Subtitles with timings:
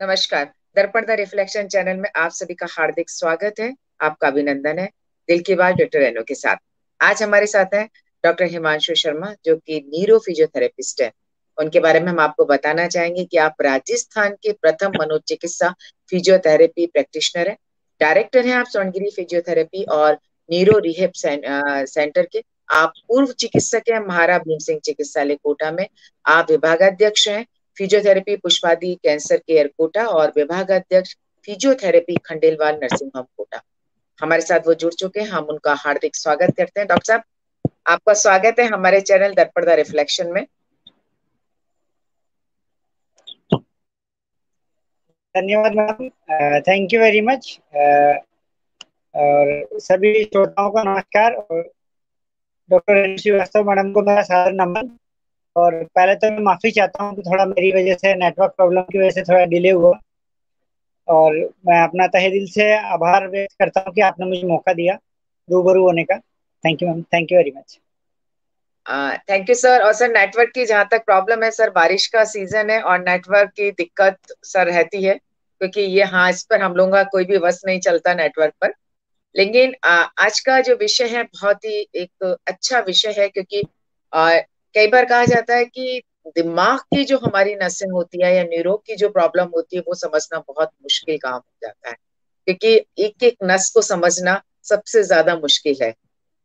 [0.00, 0.44] नमस्कार।
[0.76, 4.86] दर्पण the reflection channel में आप सभी का हार्दिक स्वागत है। आपका अभिनंदन है।
[5.28, 6.56] दिल की बात डॉक्टर रेनो के साथ।
[7.00, 7.88] आज हमारे साथ हैं
[8.24, 11.10] डॉक्टर हिमांशु शर्मा, जो कि नीरो फिजियोथेरेपिस्ट है।
[11.58, 15.74] उनके बारे में हम आपको बताना चाहेंगे कि आप राजस्थान के प्रथम मनोचिकित्सा
[16.10, 17.56] फिजियोथेरेपी प्रैक्टिशनर है।
[18.00, 20.18] डायरेक्टर हैं आप स्वर्णगिरी फिजियोथेरेपी और
[20.50, 25.86] नीरो रिहेब सेंटर के। आप पूर्व चिकित्सक हैं महारा भीम सिंह चिकित्सालय कोटा में।
[26.26, 27.46] आप विभागाध्यक्ष हैं।
[27.78, 31.14] Physiotherapy Pushpadi cancer care Kota और विभाग अध्यक्ष
[31.48, 33.62] physiotherapy Khandelwal nursing home Kota
[34.18, 37.22] हमारे साथ वो जुड़ चुके हैं। हम उनका हार्दिक स्वागत करते हैं। डॉक्टर साहब,
[37.86, 40.44] आपका स्वागत है हमारे चैनल दर्पण द रिफ्लेक्शन में।
[45.34, 46.08] धन्यवाद ma'am.
[46.60, 47.58] Thank you very much
[49.14, 51.62] और सभी श्रोताओं को नमस्कार। और
[52.70, 54.96] डॉक्टर श्रीवास्तव मैडम को मेरा साधारण नमन।
[55.58, 58.98] और पहले तो मैं माफ़ी चाहता हूँ कि थोड़ा मेरी वजह से नेटवर्क प्रॉब्लम की
[58.98, 59.98] वजह से थोड़ा डिले हुआ।
[61.08, 61.34] और
[61.66, 64.98] मैं अपना तहे दिल से आभार व्यक्त करता हूँ कि आपने मुझे मौका दिया
[65.48, 66.18] रूबरू होने का।
[66.64, 67.78] Thank you ma'am thank you very much
[69.30, 72.70] thank you sir और सर नेटवर्क की जहाँ तक प्रॉब्लम है सर बारिश का सीज़न
[72.70, 75.14] है और नेटवर्क की दिक्कत सर रहती है।
[75.60, 78.72] क्योंकि ये हाँ इस पर हम लोगों का कोई भी वस नहीं चलता नेटवर्क पर।
[79.34, 83.62] लेकिन आज का जो विषय है, बहुत ही एक अच्छा विषय है क्योंकि
[84.78, 86.02] कई बार कहा जाता है कि
[86.36, 89.94] दिमाग की जो हमारी नसें होती है या न्यूरो की जो प्रॉब्लम होती है, वो
[89.94, 91.96] समझना बहुत मुश्किल काम हो जाता है।
[92.46, 95.94] क्योंकि एक एक नस को समझना सबसे ज़्यादा मुश्किल है।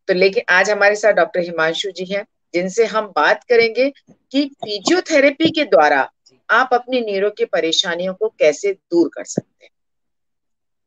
[0.08, 5.50] तो लेकिन आज हमारे साथ डॉक्टर हिमांशु जी हैं, जिनसे हम बात करेंगे कि फिजियोथेरेपी
[5.50, 6.12] के द्वारा
[6.50, 9.72] आप अपनी न्यूरो की परेशानियों को कैसे दूर कर सकते हैं।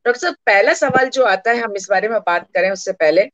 [0.06, 3.24] डॉक्टर साहब, पहला सवाल जो आता है, हम इस बारे में बात करें उससे पहले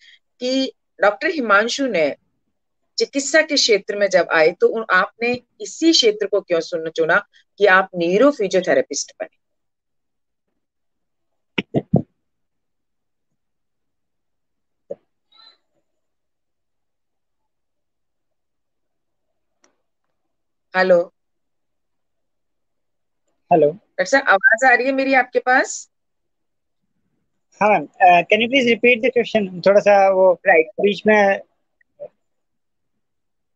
[0.40, 2.21] कि डॉक्टर हिमांशु ने
[2.98, 7.22] चिकित्सा के क्षेत्र में जब आए तो आपने इसी क्षेत्र को क्यों सुन चुना
[7.60, 9.36] कि आप न्यूरो फिजियोथेरेपिस्ट बने?
[20.74, 21.00] हेलो।
[23.50, 25.78] हेलो। डॉक्टर साहब आवाज़ आ रही है मेरी आपके पास?
[27.60, 27.86] हाँ ma'am.
[28.30, 30.84] Can you please repeat the question थोड़ा सा वो राइट right.
[30.86, 31.40] बीच में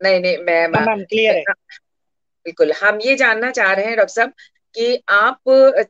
[0.01, 1.53] नहीं नहीं मैं मैम क्लियर है।
[2.47, 4.33] बिल्कुल हम ये जानना चाह रहे हैं डॉक्टर साहब
[4.75, 5.41] कि आप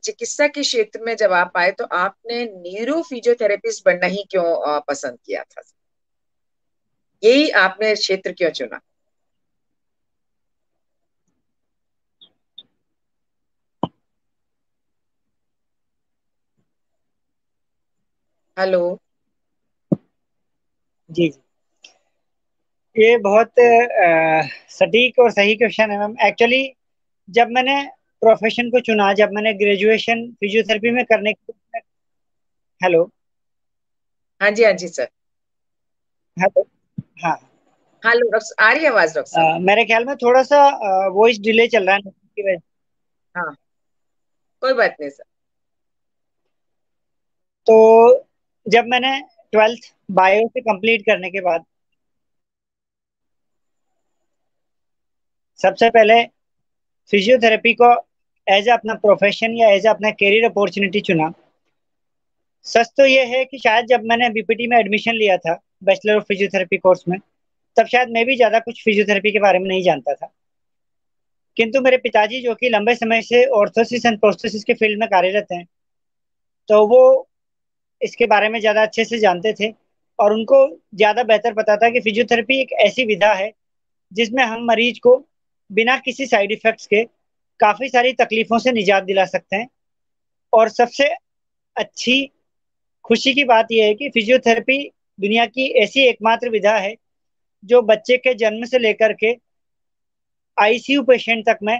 [0.03, 5.17] चिकित्सा के क्षेत्र में जब आप आए तो आपने न्यूरो फिजियोथेरेपिस्ट बनना ही क्यों पसंद
[5.25, 5.61] किया था?
[7.23, 8.79] यही आपने क्षेत्र क्यों चुना?
[18.57, 18.83] हेलो।
[21.09, 21.39] जी जी।
[22.97, 23.51] ये बहुत
[24.71, 26.61] सटीक और सही क्वेश्चन है मैम। एक्चुअली
[27.29, 27.75] जब मैंने
[28.21, 31.53] प्रोफेशन को चुना जब मैंने ग्रेजुएशन फिजियोथेरेपी में करने की
[32.81, 33.03] हेलो
[34.41, 35.07] हाँ जी हाँ जी सर
[36.37, 36.65] हेलो
[37.23, 37.35] हाँ।
[38.03, 40.59] हेलो डॉक्टर आ रही है आवाज़ डॉक्टर मेरे ख्याल में थोड़ा सा
[41.13, 42.59] वॉइस डिले चल रहा है की वजह
[43.35, 43.55] हाँ।
[44.61, 45.23] कोई बात नहीं सर
[47.67, 48.25] तो
[48.65, 49.19] जब मैंने
[49.53, 51.65] ट्वेल्थ बायो से कंप्लीट करने के बाद
[55.59, 56.23] सबसे पहले
[57.13, 57.91] फिजियोथेरेपी को
[58.47, 61.31] एज ए अपना प्रोफेशन या एज ए अपना करियर अपॉर्चुनिटी चुना।
[62.65, 66.23] सच तो ये है कि शायद जब मैंने बीपीटी में एडमिशन लिया था बैचलर ऑफ़
[66.23, 67.17] फिजियोथेरेपी कोर्स में,
[67.77, 70.31] तब शायद मैं भी ज़्यादा कुछ फिजियोथेरेपी के बारे में नहीं जानता था।
[71.57, 75.47] किंतु मेरे पिताजी जो कि लंबे समय से ऑर्थोसिस एंड प्रोस्थोसिस के फ़ील्ड में कार्यरत
[75.51, 75.63] हैं
[76.69, 77.27] तो वो
[78.01, 79.73] इसके बारे में ज़्यादा अच्छे से जानते थे
[80.19, 80.59] और उनको
[80.95, 83.51] ज़्यादा बेहतर पता था कि फिजियोथेरेपी एक ऐसी विधा है
[84.11, 85.15] जिसमें हम मरीज़ को
[85.69, 87.03] बिना किसी साइड इफेक्ट्स के
[87.59, 89.67] काफ़ी सारी तकलीफ़ों से निजात दिला सकते हैं।
[90.53, 91.07] और सबसे
[91.75, 92.25] अच्छी
[93.05, 94.83] खुशी की बात यह है कि फिजियोथेरेपी
[95.19, 96.95] दुनिया की ऐसी एकमात्र विधा है
[97.63, 99.35] जो बच्चे के जन्म से लेकर के
[100.57, 101.79] आईसीयू पेशेंट तक में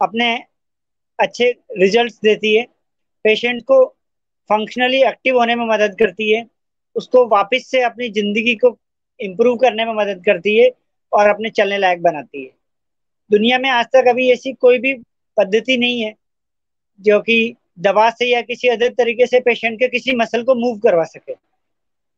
[0.00, 0.34] अपने
[1.18, 2.62] अच्छे रिजल्ट्स देती है।
[3.24, 3.84] पेशेंट को
[4.50, 6.44] फंक्शनली एक्टिव होने में मदद करती है,
[6.96, 8.76] उसको वापस से अपनी ज़िंदगी को
[9.20, 10.70] इम्प्रूव करने में मदद करती है
[11.12, 12.50] और अपने चलने लायक बनाती है।
[13.30, 14.92] दुनिया में आज तक अभी ऐसी कोई भी
[15.36, 16.14] पद्धति नहीं है
[17.00, 20.78] जो कि दवा से या किसी अदर तरीके से पेशेंट के किसी मसल को मूव
[20.78, 21.34] करवा सके।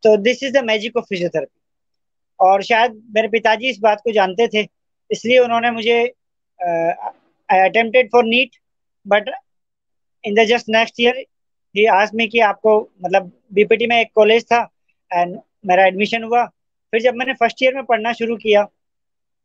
[0.02, 1.60] तो this is the magic of physiotherapy
[2.40, 4.66] और शायद मेरे पिताजी इस बात को जानते थे,
[5.10, 5.98] इसलिए उन्होंने मुझे
[6.60, 8.56] I attempted for NEET
[9.06, 9.28] but
[10.24, 11.18] in the just next year
[11.74, 14.60] ही आज में कि आपको मतलब बीपीटी में एक कॉलेज था
[15.10, 18.66] एंड मेरा एडमिशन हुआ। फिर जब मैंने फ़र्स्ट ईयर में पढ़ना शुरू किया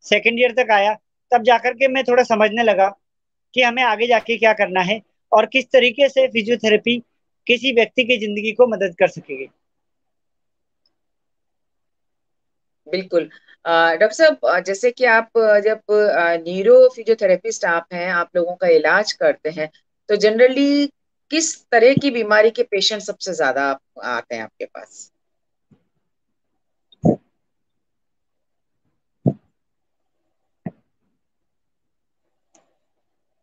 [0.04, 0.96] सेकेंड ईयर तक आया
[1.32, 2.88] तब जाकर के मैं थोड़ा समझने लगा
[3.54, 5.00] कि हमें आगे जाके क्या करना है
[5.32, 6.98] और किस तरीके से फिजियोथेरेपी
[7.46, 9.48] किसी व्यक्ति की ज़िंदगी को मदद कर सकेगी।
[12.86, 13.28] बिल्कुल।
[13.64, 15.30] डॉक्टर साहब जैसे कि आप
[15.64, 15.80] जब
[16.44, 19.68] न्यूरो फिजियोथेरेपिस्ट आप हैं, आप लोगों का इलाज करते हैं
[20.08, 20.86] तो जनरली
[21.30, 23.64] किस तरह की बीमारी के पेशेंट सबसे ज़्यादा
[24.06, 25.10] आते हैं आपके पास?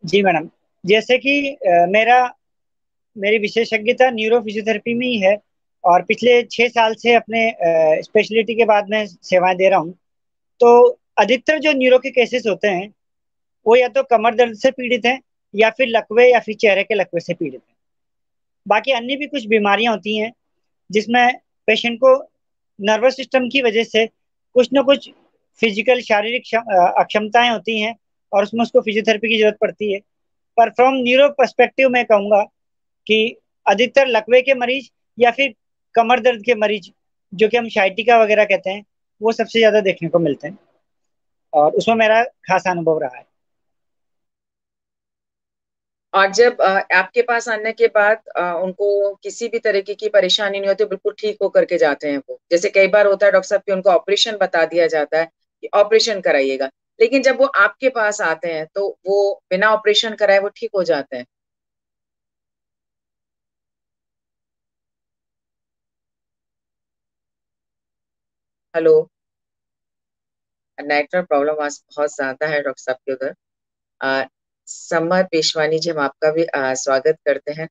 [0.06, 0.50] जी मैडम,
[0.84, 1.58] जैसे कि
[1.90, 2.18] मेरा,
[3.16, 5.38] मेरी विशेषज्ञता न्यूरो फिजियोथेरेपी में ही है,
[5.84, 9.94] और पिछले छह साल से अपने स्पेशलिटी के बाद में सेवाएँ दे रहा हूँ।
[10.62, 12.88] तो अधिकतर जो न्यूरो के केसेस होते हैं,
[13.66, 15.20] वो या तो कमर दर्द से पीड़ित हैं,
[15.54, 17.76] या फिर लकवे या फिर चेहरे के लकवे से पीड़ित हैं।
[18.66, 20.32] बाकी अन्य भी कुछ बीमारियाँ होती हैं,
[20.90, 21.34] जिसमें
[21.68, 22.16] पेशेंट को
[22.80, 24.06] नर्वस सिस्टम की वजह से
[24.56, 25.10] कुछ ना कुछ
[25.62, 26.56] फ़िज़िकल शारीरिक
[27.00, 27.96] अक्षमताएँ होती हैं
[28.36, 30.00] और उसमें उसको फिजियोथेरेपी की ज़रूरत पड़ती है।
[30.58, 32.42] पर फ्रॉम न्यूरो परस्पेक्टिव में कहूँगा
[33.08, 33.36] कि
[33.66, 35.54] अधिकतर लकवे के मरीज़ या फिर
[35.96, 36.90] कमर दर्द के मरीज़,
[37.34, 38.84] जो कि हम शाइटिका वगैरह कहते हैं,
[39.22, 40.58] वो सबसे ज़्यादा देखने को मिलते हैं।
[41.54, 43.26] और उसमें मेरा खासा अनुभव रहा है।
[46.14, 48.22] और जब आपके पास आने के बाद
[48.58, 52.40] उनको किसी भी तरीके की परेशानी नहीं होती, बिल्कुल ठीक होकर के जाते हैं वो।
[52.52, 55.26] जैसे कई बार होता है, डॉक्टर साहब, कि उनको ऑपरेशन बता दिया जाता है
[55.64, 56.70] कि ऑपरेशन कराइएगा।
[57.00, 59.20] लेकिन जब वो आपके पास आते हैं तो वो
[59.52, 61.26] बिना ऑपरेशन कराए वो ठीक हो जाते हैं।
[68.74, 68.96] हेलो?
[70.78, 74.28] नेटवर्क प्रॉब्लम आज बहुत ज़्यादा है डॉक्टर साहब के उधर।
[74.68, 77.68] समर पेशवानी जी हम आपका भी आ, स्वागत करते हैं।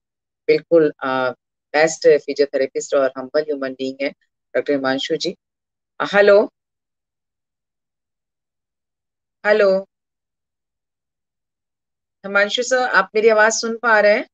[0.48, 4.10] बिल्कुल बेस्ट फिजियोथेरेपिस्ट और हम्बल ह्यूमन बींग है
[4.54, 5.34] doctor Himanshu ji.
[6.00, 6.40] Hello?
[9.44, 9.70] Hello.
[12.24, 14.26] Himanshu sir, आप मेरी आवाज़ सुन पा रहे हैं?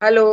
[0.00, 0.24] हेलो।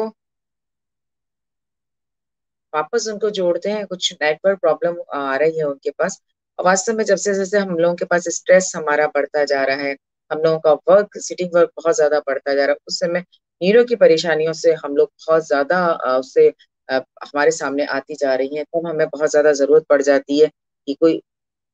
[2.73, 6.21] वापस उनको जोड़ते हैं, कुछ नेटवर्क प्रॉब्लम आ रही है उनके पास।
[6.59, 9.95] वास्तव में जब से जैसे हम लोगों के पास स्ट्रेस हमारा बढ़ता जा रहा है,
[10.31, 13.19] हम लोगों का वर्क सिटिंग वर्क बहुत ज़्यादा बढ़ता जा रहा है, उस समय
[13.61, 15.85] नीरो की परेशानियों से हम लोग बहुत ज़्यादा
[16.17, 16.47] उससे
[16.89, 20.49] हमारे सामने आती जा रही है, तब हमें बहुत ज़्यादा ज़रूरत पड़ जाती है।
[20.87, 21.21] कि कोई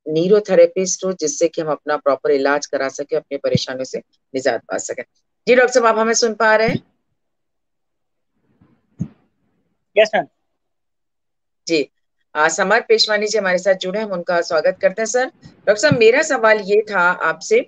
[0.06, 4.00] न्यूरोथेरेपिस्ट हो जिससे कि हम अपना प्रॉपर इलाज करा सके अपनी परेशानियों से
[4.33, 5.01] निजात पा सके।
[5.48, 6.83] जी डॉक्टर साहब आप हमें सुन पा रहे हैं?
[9.95, 10.25] यस मैम
[11.68, 11.89] जी।
[12.36, 16.21] समर पेशवानी जी हमारे साथ जुड़े हम उनका स्वागत करते हैं सर। डॉक्टर साहब मेरा
[16.21, 17.59] सवाल ये था आपसे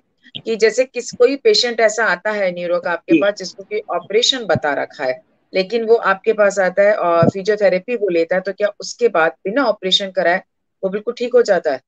[0.44, 4.44] कि जैसे किस कोई पेशेंट ऐसा आता है न्यूरो का आपके पास जिसको कि ऑपरेशन
[4.44, 5.20] बता रखा है
[5.52, 9.32] लेकिन वो आपके पास आता है और फिजियोथेरेपी वो लेता है तो क्या उसके बाद
[9.44, 10.42] बिना ऑपरेशन कराए
[10.82, 11.80] वो बिल्कुल ठीक हो जाता है।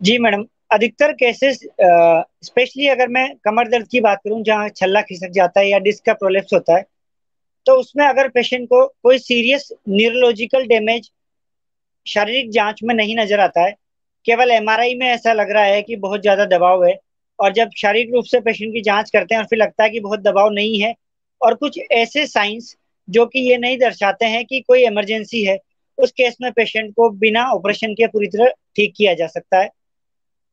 [0.00, 1.58] जी मैडम, अधिकतर केसेस
[2.42, 6.04] स्पेशली अगर मैं कमर दर्द की बात करूँ, जहाँ छल्ला खिसक जाता है या डिस्क
[6.06, 6.84] का प्रोलेप्स होता है
[7.66, 11.10] तो उसमें अगर पेशेंट को कोई सीरियस न्यूरोलॉजिकल डैमेज
[12.06, 13.74] शारीरिक जाँच में नहीं नज़र आता है,
[14.26, 16.94] केवल एमआरआई में ऐसा लग रहा है कि बहुत ज़्यादा दबाव है,
[17.38, 20.00] और जब शारीरिक रूप से पेशेंट की जाँच करते हैं और फिर लगता है कि
[20.00, 20.94] बहुत दबाव नहीं है,
[21.40, 22.76] और कुछ ऐसे साइंस
[23.08, 25.58] जो कि ये नहीं दर्शाते हैं कि कोई इमरजेंसी है
[25.98, 29.70] उस केस में पेशेंट को बिना ऑपरेशन के पूरी तरह ठीक किया जा सकता है।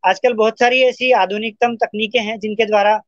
[0.03, 3.00] आजकल बहुत सारी ऐसी आधुनिकतम तकनीकें हैं जिनके द्वारा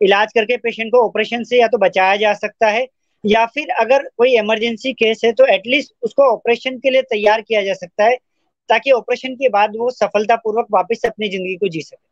[0.00, 2.86] इलाज करके पेशेंट को ऑपरेशन से या तो बचाया जा सकता है
[3.24, 7.62] या फिर अगर कोई इमरजेंसी केस है तो एटलीस्ट उसको ऑपरेशन के लिए तैयार किया
[7.62, 8.16] जा सकता है
[8.70, 12.08] ताकि ऑपरेशन के बाद वो सफलतापूर्वक वापस अपनी ज़िंदगी को जी सके।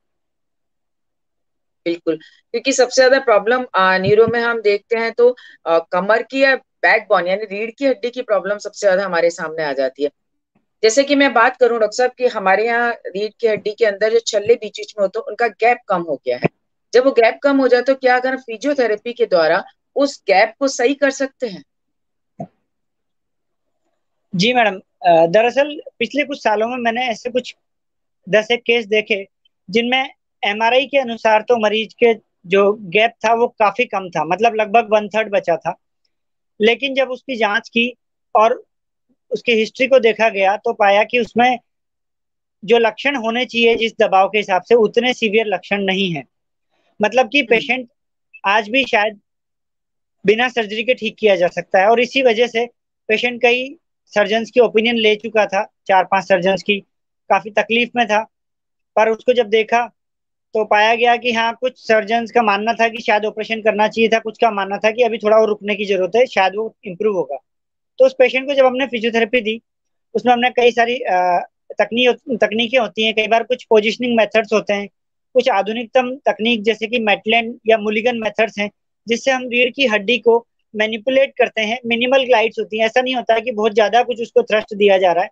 [1.86, 3.64] बिल्कुल क्योंकि सबसे ज़्यादा प्रॉब्लम
[4.02, 5.34] न्यूरो में हम देखते हैं तो
[5.66, 9.30] आ, कमर की या बैक बोन यानी रीढ़ की हड्डी की प्रॉब्लम सबसे ज़्यादा हमारे
[9.30, 10.10] सामने आ जाती है।
[10.82, 14.12] जैसे कि मैं बात करूँ, डॉक्टर साहब, कि हमारे यहाँ रीढ़ की हड्डी के अंदर
[14.12, 16.48] जो छल्ले बीच बीच में होते हैं, उनका गैप कम हो गया है।
[16.92, 19.62] जब वो गैप कम हो जाए तो क्या अगर फिजियोथेरेपी के द्वारा
[19.96, 21.62] उस गैप को सही कर सकते हैं?
[24.32, 24.78] जी मैडम
[25.32, 27.54] दरअसल पिछले कुछ सालों में मैंने ऐसे कुछ
[28.26, 29.26] दस एक केस देखे,
[29.68, 30.10] जिनमें
[30.42, 32.14] एमआरआई के अनुसार तो मरीज़ के
[32.46, 35.74] जो गैप था, वो काफ़ी कम था। मतलब लगभग वन थर्ड बचा था।
[36.60, 37.92] लेकिन जब उसकी जाँच की
[38.34, 38.62] और
[39.30, 41.58] उसकी हिस्ट्री को देखा गया तो पाया कि उसमें
[42.62, 46.24] जो लक्षण होने चाहिए जिस दबाव के हिसाब से, उतने सीवियर लक्षण नहीं है
[47.00, 47.88] मतलब कि पेशेंट।
[48.44, 49.20] आज भी शायद
[50.24, 52.66] बिना सर्जरी के ठीक किया जा सकता है और इसी वजह से
[53.08, 53.68] पेशेंट कई
[54.12, 56.78] सर्जन की ओपिनियन ले चुका था, चार पाँच सर्जन की
[57.30, 58.22] काफ़ी तकलीफ़ में था
[58.96, 59.80] पर उसको जब देखा
[60.54, 64.08] तो पाया गया कि हाँ कुछ सर्जन का मानना था कि शायद ऑपरेशन करना चाहिए
[64.08, 66.74] था, कुछ का मानना था कि अभी थोड़ा और रुकने की ज़रूरत है, शायद वो
[66.86, 67.36] इम्प्रूव होगा।
[67.98, 69.60] तो उस पेशेंट को जब हमने फिजियोथेरेपी दी,
[70.14, 70.98] उसमें हमने कई सारी
[71.78, 74.88] तकनीक तकनीकें होती हैं, कई बार कुछ पोजिशनिंग मेथड्स होते हैं,
[75.34, 78.70] कुछ आधुनिकतम तकनीक जैसे कि मेटलैंड या मुलिगन मेथड्स हैं,
[79.06, 83.14] जिससे हम रीढ़ की हड्डी को मैनिपुलेट करते हैं। मिनिमल ग्लाइड्स होती हैं। ऐसा नहीं
[83.14, 85.30] होता कि बहुत ज़्यादा कुछ उसको थ्रस्ट दिया जा रहा है।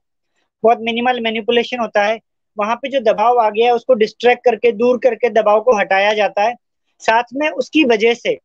[0.64, 2.18] बहुत मिनिमल मैनिपुलेशन होता है।
[2.56, 6.12] वहाँ पे जो दबाव आ गया है, उसको डिस्ट्रैक्ट करके, दूर करके दबाव को हटाया
[6.14, 6.54] जाता है।
[7.02, 8.38] साथ में उसकी वजह से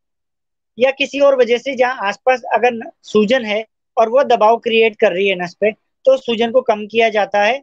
[0.78, 3.66] या किसी और वजह से जहाँ आसपास अगर सूजन है
[3.98, 5.72] और वो दबाव क्रिएट कर रही है नस पे
[6.06, 7.62] तो सूजन को कम किया जाता है।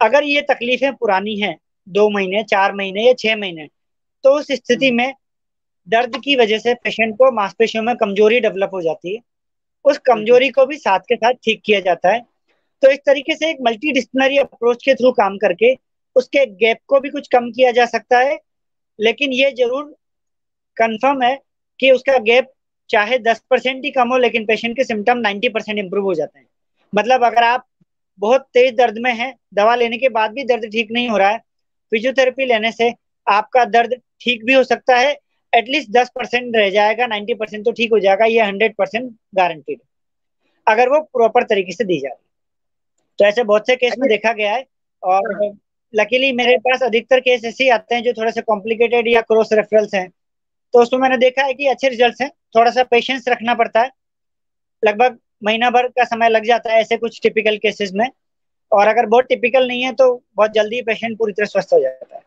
[0.00, 1.56] अगर ये तकलीफें पुरानी हैं,
[1.86, 3.68] दो महीने, चार महीने या छह महीने
[4.24, 5.12] तो उस स्थिति में
[5.88, 9.20] दर्द की वजह से पेशेंट को मांसपेशियों में कमज़ोरी डेवलप हो जाती है।
[9.84, 12.20] उस कमज़ोरी को भी साथ के साथ ठीक किया जाता है।
[12.82, 15.74] तो इस तरीके से एक मल्टी डिस्प्लिनरी अप्रोच के थ्रू काम करके
[16.16, 18.38] उसके गैप को भी कुछ कम किया जा सकता है।
[18.98, 19.84] लेकिन ये ज़रूर
[20.76, 21.38] कंफर्म है
[21.80, 22.52] कि उसका गैप
[22.90, 26.38] चाहे दस परसेंट ही कम हो, लेकिन पेशेंट के सिम्टम नाइन्टी परसेंट इम्प्रूव हो जाते
[26.38, 26.46] हैं।
[26.92, 27.66] मतलब अगर आप
[28.20, 31.30] बहुत तेज दर्द में हैं, दवा लेने के बाद भी दर्द ठीक नहीं हो रहा
[31.30, 31.38] है
[31.92, 32.92] फिजियोथेरेपी लेने से
[33.26, 35.16] आपका दर्द ठीक भी हो सकता है
[35.52, 39.80] एटलीस्ट दस परसेंट रह जाएगा नाइन्टी परसेंट तो ठीक हो जाएगा, ये हंड्रेड परसेंट गारंटीड
[40.66, 42.16] अगर वो प्रॉपर तरीके से दी जाए
[43.18, 44.66] तो ऐसे बहुत से केस में देखा गया है
[45.02, 45.52] और
[45.94, 49.52] लकीली मेरे पास अधिकतर केस ऐसे ही आते हैं जो थोड़े से कॉम्प्लिकेटेड या क्रॉस
[49.52, 50.08] रेफरल्स हैं।
[50.74, 53.90] तो उसमें मैंने देखा है कि अच्छे रिज़ल्ट हैं थोड़ा सा पेशेंस रखना पड़ता है।
[54.84, 58.10] लगभग महीना भर का समय लग जाता है ऐसे कुछ टिपिकल केसेस में।
[58.72, 62.16] और अगर बहुत टिपिकल नहीं है तो बहुत जल्दी पेशेंट पूरी तरह स्वस्थ हो जाता
[62.16, 62.22] है।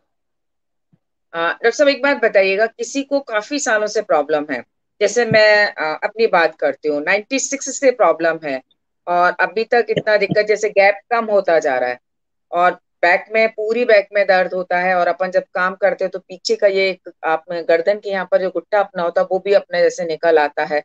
[1.33, 4.63] डॉक्टर साहब एक बात बताइएगा किसी को काफ़ी सालों से प्रॉब्लम है।
[5.01, 8.61] जैसे मैं आ, अपनी बात करती हूँ नाइन्टी सिक्स से प्रॉब्लम है।
[9.07, 11.99] और अभी तक इतना दिक्कत जैसे गैप कम होता जा रहा है
[12.51, 12.71] और
[13.03, 16.19] बैक में पूरी बैक में दर्द होता है और अपन जब काम करते हैं तो
[16.19, 19.53] पीछे का ये आप गर्दन के यहाँ पर जो गुट्टा अपना होता है वो भी
[19.53, 20.81] अपने जैसे निकल आता है।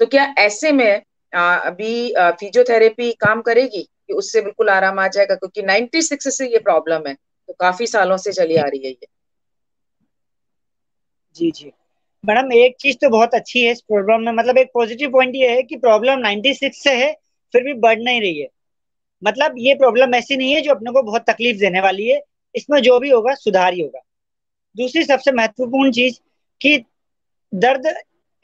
[0.00, 5.34] तो क्या ऐसे में आ, अभी फिजियोथेरेपी काम करेगी कि उससे बिल्कुल आराम आ जाएगा?
[5.34, 9.06] क्योंकि 96 से ये प्रॉब्लम है तो काफ़ी सालों से चली आ रही है ये।
[11.36, 11.70] जी जी।
[12.24, 15.48] मैडम एक चीज़ तो बहुत अच्छी है इस प्रॉब्लम में। मतलब एक पॉजिटिव पॉइंट ये
[15.50, 17.10] है कि प्रॉब्लम 96 से है
[17.52, 18.48] फिर भी बढ़ नहीं रही है।
[19.24, 22.20] मतलब ये प्रॉब्लम ऐसी नहीं है जो अपने को बहुत तकलीफ़ देने वाली है।
[22.54, 24.00] इसमें जो भी होगा, सुधार ही होगा।
[24.76, 26.18] दूसरी सबसे महत्वपूर्ण चीज़
[26.60, 26.84] कि
[27.54, 27.94] दर्द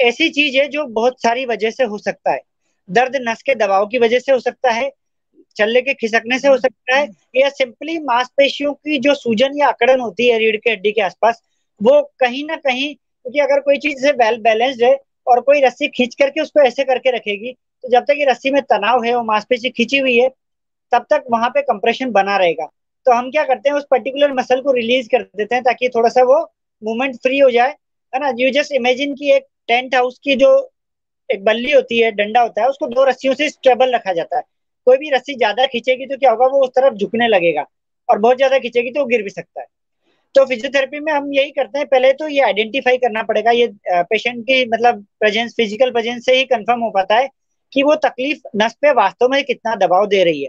[0.01, 2.41] ऐसी चीज़ है जो बहुत सारी वजह से हो सकता है।
[2.91, 4.91] दर्द नस के दबाव की वजह से हो सकता है,
[5.57, 10.01] चलने के खिसकने से हो सकता है, या सिंपली मांसपेशियों की जो सूजन या अकड़न
[10.01, 11.43] होती है रीढ़ के हड्डी के आसपास,
[11.83, 15.89] वो कहीं ना कहीं, क्योंकि अगर कोई चीज़ से वेल बैलेंस्ड है और कोई रस्सी
[15.89, 19.23] खींच करके उसको ऐसे करके रखेगी तो जब तक ये रस्सी में तनाव है, वो
[19.25, 20.29] मांसपेशी खींची हुई है,
[20.93, 22.67] तब तक वहाँ पे कंप्रेशन बना रहेगा।
[23.07, 26.09] तो हम क्या करते हैं, उस पर्टिकुलर मसल को रिलीज़ कर देते हैं ताकि थोड़ा
[26.09, 26.41] सा वो
[26.83, 27.75] मूवमेंट फ्री हो जाए,
[28.13, 28.33] है ना?
[28.39, 30.51] यू जस्ट इमेजिन की एक टेंट हाउस की जो
[31.31, 34.43] एक बल्ली होती है, डंडा होता है, उसको दो रस्सियों से स्टेबल रखा जाता है।
[34.87, 37.65] कोई भी रस्सी ज़्यादा खींचेगी तो क्या होगा, वो उस तरफ़ झुकने लगेगा
[38.09, 39.67] और बहुत ज़्यादा खींचेगी तो वो गिर भी सकता है।
[40.35, 44.43] तो फिजियोथेरेपी में हम यही करते हैं, पहले तो ये आइडेंटिफाई करना पड़ेगा, ये पेशेंट
[44.45, 47.29] की मतलब प्रेजेंस फ़िज़िकल प्रेजेंस से ही कंफर्म हो पाता है
[47.75, 50.49] कि वो तकलीफ़ नस पे वास्तव में कितना दबाव दे रही है।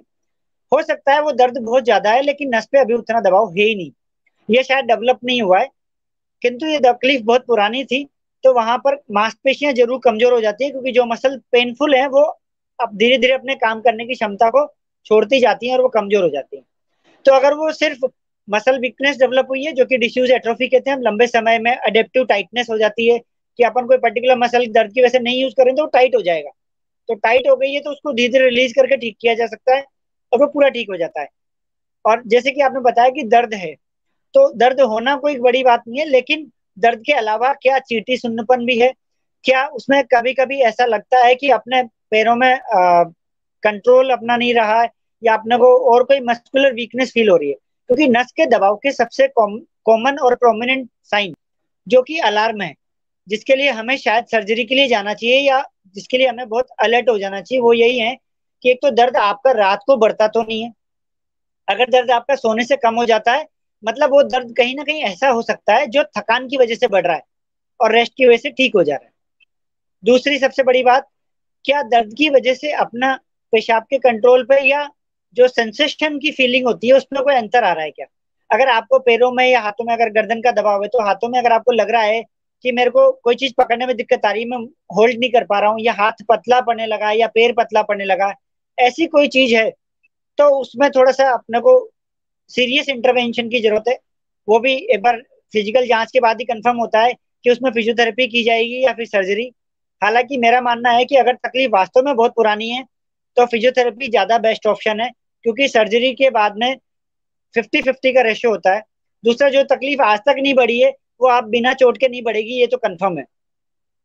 [0.71, 3.65] हो सकता है वो दर्द बहुत ज़्यादा है, लेकिन नस पे अभी उतना दबाव है
[3.65, 3.91] ही नहीं।
[4.49, 5.69] ये शायद डेवलप नहीं हुआ है।
[6.41, 8.03] किंतु ये तकलीफ़ बहुत पुरानी थी
[8.43, 12.21] तो वहाँ पर मांसपेशियाँ ज़रूर कमज़ोर हो जाती है, क्योंकि जो मसल पेनफुल है, वो
[12.79, 14.65] अब धीरे धीरे अपने काम करने की क्षमता को
[15.05, 16.63] छोड़ती जाती है और वो कमज़ोर हो जाती है।
[17.25, 18.05] तो अगर वो सिर्फ़
[18.47, 22.25] मसल वीकनेस डेवलप हुई है, जो कि डिस्यूज एट्रोफी कहते हैं लंबे समय में अडेप्टिव
[22.25, 23.17] टाइटनेस हो जाती है,
[23.59, 26.21] कि अपन कोई पर्टिकुलर मसल दर्द की वजह से नहीं यूज़ करें तो टाइट हो
[26.21, 26.49] जाएगा।
[27.09, 29.75] तो टाइट हो गई है तो उसको धीरे धीरे रिलीज़ करके ठीक किया जा सकता
[29.75, 29.83] है
[30.31, 31.27] और वो पूरा ठीक हो जाता है।
[32.05, 33.73] और जैसे कि आपने बताया कि दर्द है
[34.35, 38.65] तो दर्द होना कोई बड़ी बात नहीं है लेकिन दर्द के अलावा क्या चीटी सुन्नपन
[38.65, 38.91] भी है?
[39.45, 41.81] क्या उसमें कभी कभी ऐसा लगता है कि अपने
[42.11, 43.03] पैरों में आ,
[43.63, 44.89] कंट्रोल अपना नहीं रहा है
[45.23, 47.55] या अपने को और कोई मस्कुलर वीकनेस फील हो रही है?
[47.89, 51.33] क्योंकि नस के दबाव के सबसे कॉमन और प्रोमिनेंट साइन
[51.87, 52.73] जो कि अलार्म है।
[53.27, 55.63] जिसके लिए हमें शायद सर्जरी के लिए जाना चाहिए या
[55.95, 58.15] जिसके लिए हमें बहुत अलर्ट हो जाना चाहिए, वो यही है
[58.63, 60.73] कि एक तो दर्द आपका रात को बढ़ता तो नहीं है।
[61.67, 63.47] अगर दर्द आपका सोने से कम हो जाता है
[63.83, 66.87] मतलब वो दर्द कहीं ना कहीं ऐसा हो सकता है जो थकान की वजह से
[66.87, 67.23] बढ़ रहा है
[67.79, 69.13] और रेस्ट की वजह से ठीक हो जा रहा है।
[70.03, 71.07] दूसरी सबसे बड़ी बात,
[71.65, 73.13] क्या दर्द की वजह से अपना
[73.53, 74.87] पेशाब के कंट्रोल पे या
[75.37, 78.05] जो सेंसेशन की फीलिंग होती है, उसमें कोई अंतर आ रहा है क्या?
[78.49, 81.39] अगर आपको पैरों में या हाथों में अगर गर्दन का दबाव है तो हाथों में
[81.39, 82.23] अगर आपको लग रहा है
[82.65, 84.57] कि मेरे को कोई चीज़ पकड़ने में दिक्कत आ रही है मैं
[84.95, 88.05] होल्ड नहीं कर पा रहा हूँ, या हाथ पतला पड़ने लगा, या पैर पतला पड़ने
[88.05, 88.33] लगा,
[88.77, 89.69] ऐसी कोई चीज़ है
[90.37, 91.73] तो उसमें थोड़ा सा अपने को
[92.51, 93.97] सीरियस इंटरवेंशन की ज़रूरत है।
[94.47, 95.21] वो भी एक बार
[95.53, 97.13] फ़िज़िकल जाँच के बाद ही कंफर्म होता है
[97.45, 99.51] कि उसमें फिजियोथेरेपी की जाएगी या फिर सर्जरी
[100.01, 102.83] हालाँकि मेरा मानना है कि अगर तकलीफ़ वास्तव में बहुत पुरानी है
[103.37, 105.09] तो फिजियोथेरेपी ज़्यादा बेस्ट ऑप्शन है,
[105.45, 106.75] क्योंकि सर्जरी के बाद में
[107.55, 108.81] फिफ्टी फिफ्टी का रेशियो होता है।
[109.23, 110.91] दूसरा, जो तकलीफ़ आज तक नहीं बढ़ी है
[111.21, 113.25] वो आप बिना चोट के नहीं बढ़ेगी ये तो कंफर्म है।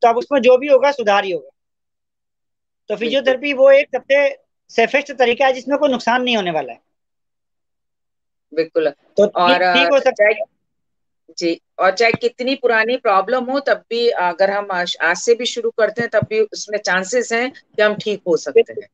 [0.02, 1.50] तो अब उसमें जो भी होगा सुधार ही होगा।
[2.90, 4.38] तो फिजियोथेरेपी वो एक सबसे
[4.70, 6.80] सेफेस्ट तरीका है जिसमें कोई नुकसान नहीं होने वाला है।
[8.52, 10.34] बिल्कुल। तो और ठीक हो सकता है।
[11.38, 15.70] जी और चाहे कितनी पुरानी प्रॉब्लम हो तब भी अगर हम आज से भी शुरू
[15.70, 18.88] करते हैं तब भी उसमें चांसेस हैं कि हम ठीक हो सकते हैं।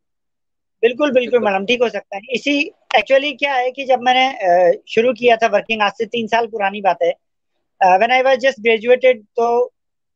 [0.82, 2.58] बिल्कुल बिल्कुल मैडम ठीक हो सकता है। इसी
[2.96, 6.80] एक्चुअली क्या है कि जब मैंने शुरू किया था वर्किंग आज से तीन साल पुरानी
[6.80, 7.12] बात है।
[7.80, 9.48] When I was just graduated तो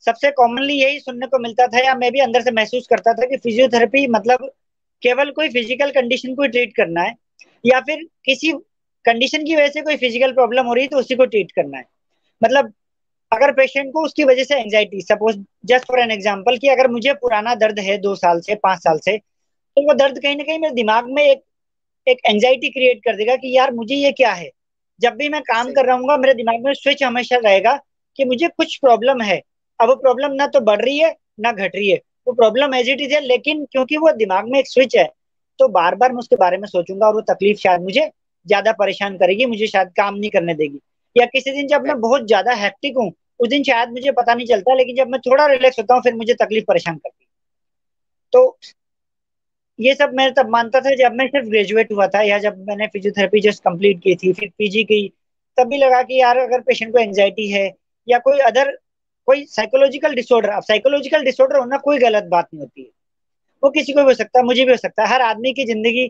[0.05, 3.26] सबसे कॉमनली यही सुनने को मिलता था या मैं भी अंदर से महसूस करता था
[3.26, 4.50] कि फिजियोथेरेपी मतलब
[5.02, 7.14] केवल कोई फ़िज़िकल कंडीशन को ट्रीट करना है,
[7.64, 8.52] या फिर किसी
[9.05, 11.79] कंडीशन की वजह से कोई फ़िज़िकल प्रॉब्लम हो रही है तो उसी को ट्रीट करना
[11.79, 11.85] है।
[12.43, 12.73] मतलब
[13.33, 15.37] अगर पेशेंट को उसकी वजह से anxiety suppose
[15.67, 18.99] just for an example कि अगर मुझे पुराना दर्द है दो साल से, पाँच साल
[18.99, 21.43] से तो वो दर्द कहीं ना कहीं मेरे दिमाग में एक
[22.07, 24.50] एक एंजाइटी क्रिएट कर देगा कि यार मुझे ये क्या है?
[25.00, 27.76] जब भी मैं काम कर रहा हूँ मेरे दिमाग में स्विच हमेशा रहेगा
[28.19, 29.40] कि मुझे कुछ प्रॉब्लम है।
[29.80, 32.88] अब वो प्रॉब्लम ना तो बढ़ रही है ना घट रही है। वो प्रॉब्लम एज
[32.88, 35.04] इट इज़ है लेकिन क्योंकि वो दिमाग में एक स्विच है
[35.59, 38.11] तो बार बार मैं उसके बारे में सोचूँगा और वो तकलीफ़ शायद मुझे
[38.47, 40.78] ज़्यादा परेशान करेगी मुझे शायद काम नहीं करने देगी।
[41.16, 44.47] या किसी दिन जब मैं बहुत ज़्यादा हैक्टिक हूँ उस दिन शायद मुझे पता नहीं
[44.47, 47.26] चलता लेकिन जब मैं थोड़ा रिलैक्स होता हूँ फिर मुझे तकलीफ़ परेशान करती
[48.33, 48.59] तो
[49.80, 52.87] ये सब मैं तब मानता था जब मैं सिर्फ़ ग्रेजुएट हुआ था या जब मैंने
[52.87, 55.08] फिजियोथेरेपी जस्ट कंप्लीट की थी, फिर पीजी की,
[55.58, 57.66] तब भी लगा कि यार अगर पेशेंट को एंजाइटी है
[58.08, 58.70] या कोई अदर
[59.28, 62.88] कोई साइकोलॉजिकल डिसऑर्डर अब साइकोलॉजिकल डिसऑर्डर होना कोई गलत बात नहीं होती है।
[63.62, 65.64] वो किसी को भी हो सकता है, मुझे भी हो सकता है। हर आदमी की
[65.66, 66.08] ज़िंदगी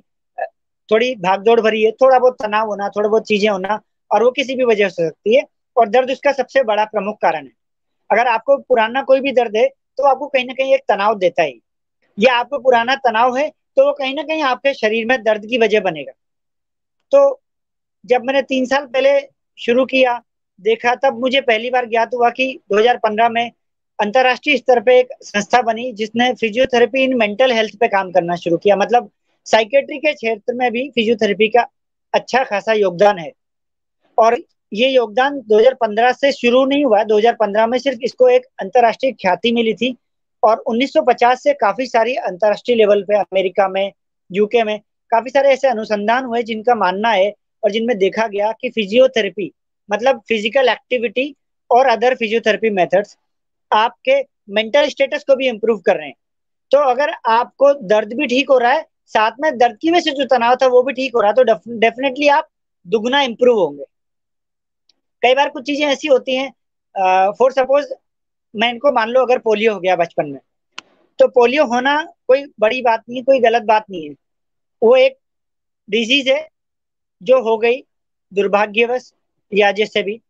[0.88, 4.54] थोड़ी भागदौड़ भरी है थोड़ा बहुत तनाव होना थोड़ा बहुत चीज़ें होना, और वो किसी
[4.54, 5.44] भी वजह से हो सकती है,
[5.76, 7.52] और दर्द उसका सबसे बड़ा प्रमुख कारण है।
[8.10, 11.42] अगर आपको पुराना कोई भी दर्द है तो आपको कहीं ना कहीं एक तनाव देता
[11.42, 11.52] है।
[12.18, 15.58] या आपको पुराना तनाव है तो वो कहीं ना कहीं आपके शरीर में दर्द की
[15.58, 16.12] वजह बनेगा।
[17.12, 17.40] तो
[18.06, 19.20] जब मैंने तीन साल पहले
[19.58, 20.22] शुरू किया,
[20.60, 23.52] देखा, तब मुझे पहली बार ज्ञात हुआ कि 2015 में
[24.00, 28.56] अंतरराष्ट्रीय स्तर पे एक संस्था बनी जिसने फिजियोथेरेपी इन मेंटल हेल्थ पे काम करना शुरू
[28.56, 29.10] किया। मतलब
[29.46, 31.66] साइकेट्री के क्षेत्र में भी फिजियोथेरेपी का
[32.14, 33.32] अच्छा खासा योगदान है।
[34.18, 34.38] और
[34.72, 39.74] ये योगदान 2015 से शुरू नहीं हुआ 2015 में सिर्फ़ इसको एक अंतरराष्ट्रीय ख्याति मिली
[39.74, 39.96] थी।
[40.42, 43.92] और 1950 से काफ़ी सारी अंतरराष्ट्रीय लेवल पे, अमेरिका में
[44.30, 44.78] यूके में
[45.12, 49.50] काफ़ी सारे ऐसे अनुसंधान हुए जिनका मानना है और जिनमें देखा गया कि फिजियोथेरेपी
[49.88, 51.34] मतलब फ़िज़िकल एक्टिविटी
[51.70, 53.16] और अदर फिजियोथेरेपी मेथड्स
[53.70, 56.14] आपके मेंटल स्टेटस को भी इम्प्रूव कर रहे हैं।
[56.70, 60.10] तो अगर आपको दर्द भी ठीक हो रहा है, साथ में दर्द की वजह से
[60.12, 62.48] जो तनाव था वो भी ठीक हो रहा है तो डेफिनेटली आप
[62.86, 63.84] दुगना इम्प्रूव होंगे।
[65.22, 67.92] कई बार कुछ चीज़ें ऐसी होती हैं फॉर सपोज़
[68.56, 70.40] मैं इनको मान लो अगर पोलियो हो गया बचपन में
[71.18, 74.14] तो पोलियो होना कोई बड़ी बात नहीं, कोई गलत बात नहीं है।
[74.82, 75.18] वो एक
[75.90, 76.48] डिज़ीज़ है,
[77.22, 77.84] जो हो गई
[78.34, 79.12] दुर्भाग्यवश
[79.54, 80.20] या जैसे भी।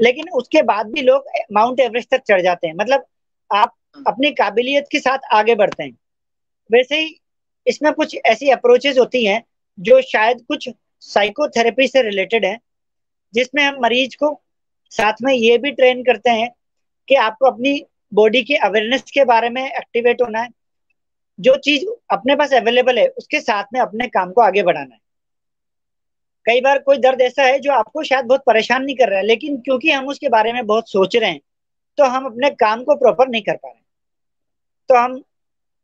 [0.00, 3.06] लेकिन उसके बाद भी लोग माउंट एवरेस्ट तक चढ़ जाते हैं। मतलब
[3.54, 3.74] आप
[4.06, 5.98] अपनी काबिलियत के साथ आगे बढ़ते हैं।
[6.72, 7.20] वैसे ही
[7.66, 9.44] इसमें कुछ ऐसी अप्रोचेस होती हैं,
[9.80, 10.68] जो शायद कुछ
[11.00, 12.58] साइकोथेरेपी से रिलेटेड है,
[13.34, 14.42] जिसमें हम मरीज़ को
[14.90, 16.54] साथ में ये भी ट्रेन करते हैं
[17.08, 17.82] कि आपको अपनी
[18.14, 20.48] बॉडी के अवेयरनेस के बारे में एक्टिवेट होना है।
[21.38, 25.00] जो चीज़ अपने पास अवेलेबल है, उसके साथ में अपने काम को आगे बढ़ाना है।
[26.46, 29.26] कई बार कोई दर्द ऐसा है जो आपको शायद बहुत परेशान नहीं कर रहा है,
[29.26, 31.40] लेकिन क्योंकि हम उसके बारे में बहुत सोच रहे हैं
[31.98, 33.80] तो हम अपने काम को प्रॉपर नहीं कर पा रहे
[34.90, 35.20] तो हम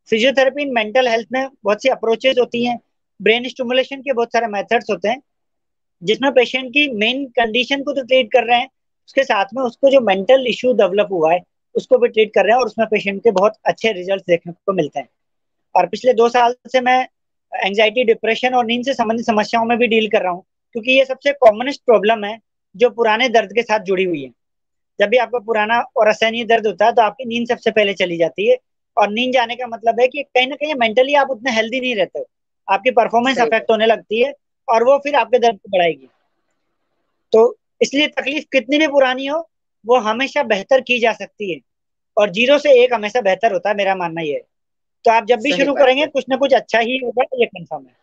[0.09, 2.79] फिजियोथेरेपी मेंटल हेल्थ में बहुत सी अप्रोचेज होती हैं।
[3.21, 5.21] ब्रेन स्टिमुलेशन के बहुत सारे मेथड्स होते हैं,
[6.03, 8.69] जिसमें पेशेंट की मेन कंडीशन को तो ट्रीट कर रहे हैं
[9.09, 11.41] उसके साथ में उसको जो मेंटल इश्यू डेवलप हुआ है
[11.75, 14.73] उसको भी ट्रीट कर रहे हैं और उसमें पेशेंट के बहुत अच्छे रिज़ल्ट देखने को
[14.73, 15.09] मिलते हैं।
[15.75, 17.01] और पिछले दो साल से मैं
[17.53, 21.05] एंग्जाइटी डिप्रेशन और नींद से संबंधित समस्याओं में भी डील कर रहा हूँ क्योंकि ये
[21.05, 22.39] सबसे कॉमनेस्ट प्रॉब्लम है
[22.75, 24.31] जो पुराने दर्द के साथ जुड़ी हुई है।
[24.99, 28.17] जब भी आपका पुराना और असहनीय दर्द होता है तो आपकी नींद सबसे पहले चली
[28.17, 28.57] जाती है।
[28.97, 31.95] और नींद जाने का मतलब है कि कहीं ना कहीं मेंटली आप उतने हेल्दी नहीं
[31.97, 32.27] रहते हो।
[32.69, 34.33] आपकी परफॉर्मेंस अफेक्ट होने लगती है
[34.69, 36.09] और वो फिर आपके दर्द को बढ़ाएगी।
[37.33, 39.39] तो इसलिए तकलीफ़ कितनी भी पुरानी हो
[39.85, 41.61] वो हमेशा बेहतर की जा सकती है।
[42.17, 44.43] और ज़ीरो से एक हमेशा बेहतर होता है मेरा मानना ये है।
[45.05, 47.95] तो आप जब भी शुरू करेंगे कुछ ना कुछ अच्छा ही होगा ये कंफर्म है।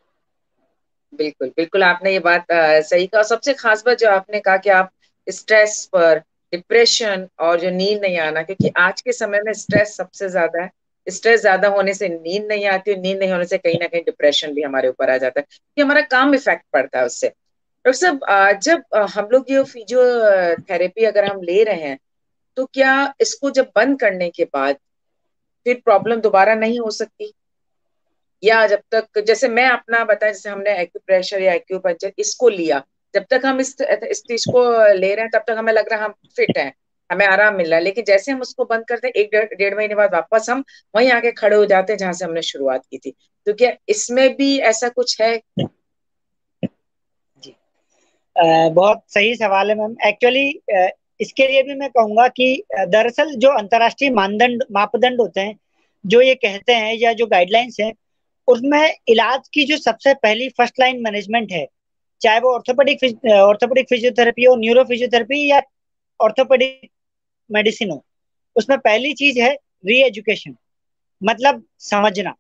[1.14, 4.70] बिल्कुल बिल्कुल आपने ये बात आ, सही कहा। सबसे खास बात जो आपने कहा कि
[4.72, 4.92] आप
[5.28, 6.20] स्ट्रेस पर
[6.54, 10.70] डिप्रेशन और जो नींद नहीं आना क्योंकि आज के समय में स्ट्रेस सबसे ज़्यादा है।
[11.08, 14.54] स्ट्रेस ज़्यादा होने से नींद नहीं आती नींद नहीं होने से कहीं ना कहीं डिप्रेशन
[14.54, 15.46] भी हमारे ऊपर आ जाता है।
[15.78, 17.32] कि हमारा काम इफ़ेक्ट पड़ता है उससे।
[17.86, 21.98] डॉक्टर साहब जब हम लोग ये फिजियोथेरेपी अगर हम ले रहे हैं
[22.58, 22.92] तो क्या
[23.22, 24.76] इसको जब बंद करने के बाद
[25.66, 27.32] फिर प्रॉब्लम दोबारा नहीं हो सकती?
[28.44, 32.82] या जब तक, जैसे मैं अपना बताया जैसे हमने एक्यूप्रेशर या एक्यूपंचर इसको लिया,
[33.14, 34.64] जब तक हम इस इस चीज़ को
[34.94, 36.74] ले रहे हैं, तब तक हमें लग रहा है हम फिट हैं,
[37.10, 39.96] हमें आराम मिल रहा है। लेकिन जैसे हम उसको बंद करते हैं, एक डेढ़ महीने
[39.96, 40.64] बाद वापस हम
[40.96, 43.14] वहीं आके खड़े हो जाते हैं जहाँ से हमने शुरुआत की थी।
[43.48, 45.36] तो क्या इसमें भी ऐसा कुछ है?
[48.36, 50.48] बहुत सही सवाल है मैम। एक्चुअली
[51.20, 55.58] इसके लिए भी मैं कहूँगा कि दरअसल जो अंतरराष्ट्रीय मानदंड, मापदंड होते हैं,
[56.06, 57.94] जो ये कहते हैं या जो गाइडलाइंस हैं
[58.48, 61.66] उसमें इलाज की जो सबसे पहली फ़र्स्ट लाइन मैनेजमेंट है,
[62.22, 65.62] चाहे वो ऑर्थोपेडिक ऑर्थोपेडिक फिजियोथेरेपी हो न्यूरो फिजियोथेरेपी या
[66.20, 66.90] ऑर्थोपेडिक
[67.50, 68.04] मेडिसिन हो,
[68.56, 69.54] उसमें पहली चीज़ है
[69.86, 70.56] री एजुकेशन
[71.22, 72.34] मतलब समझना।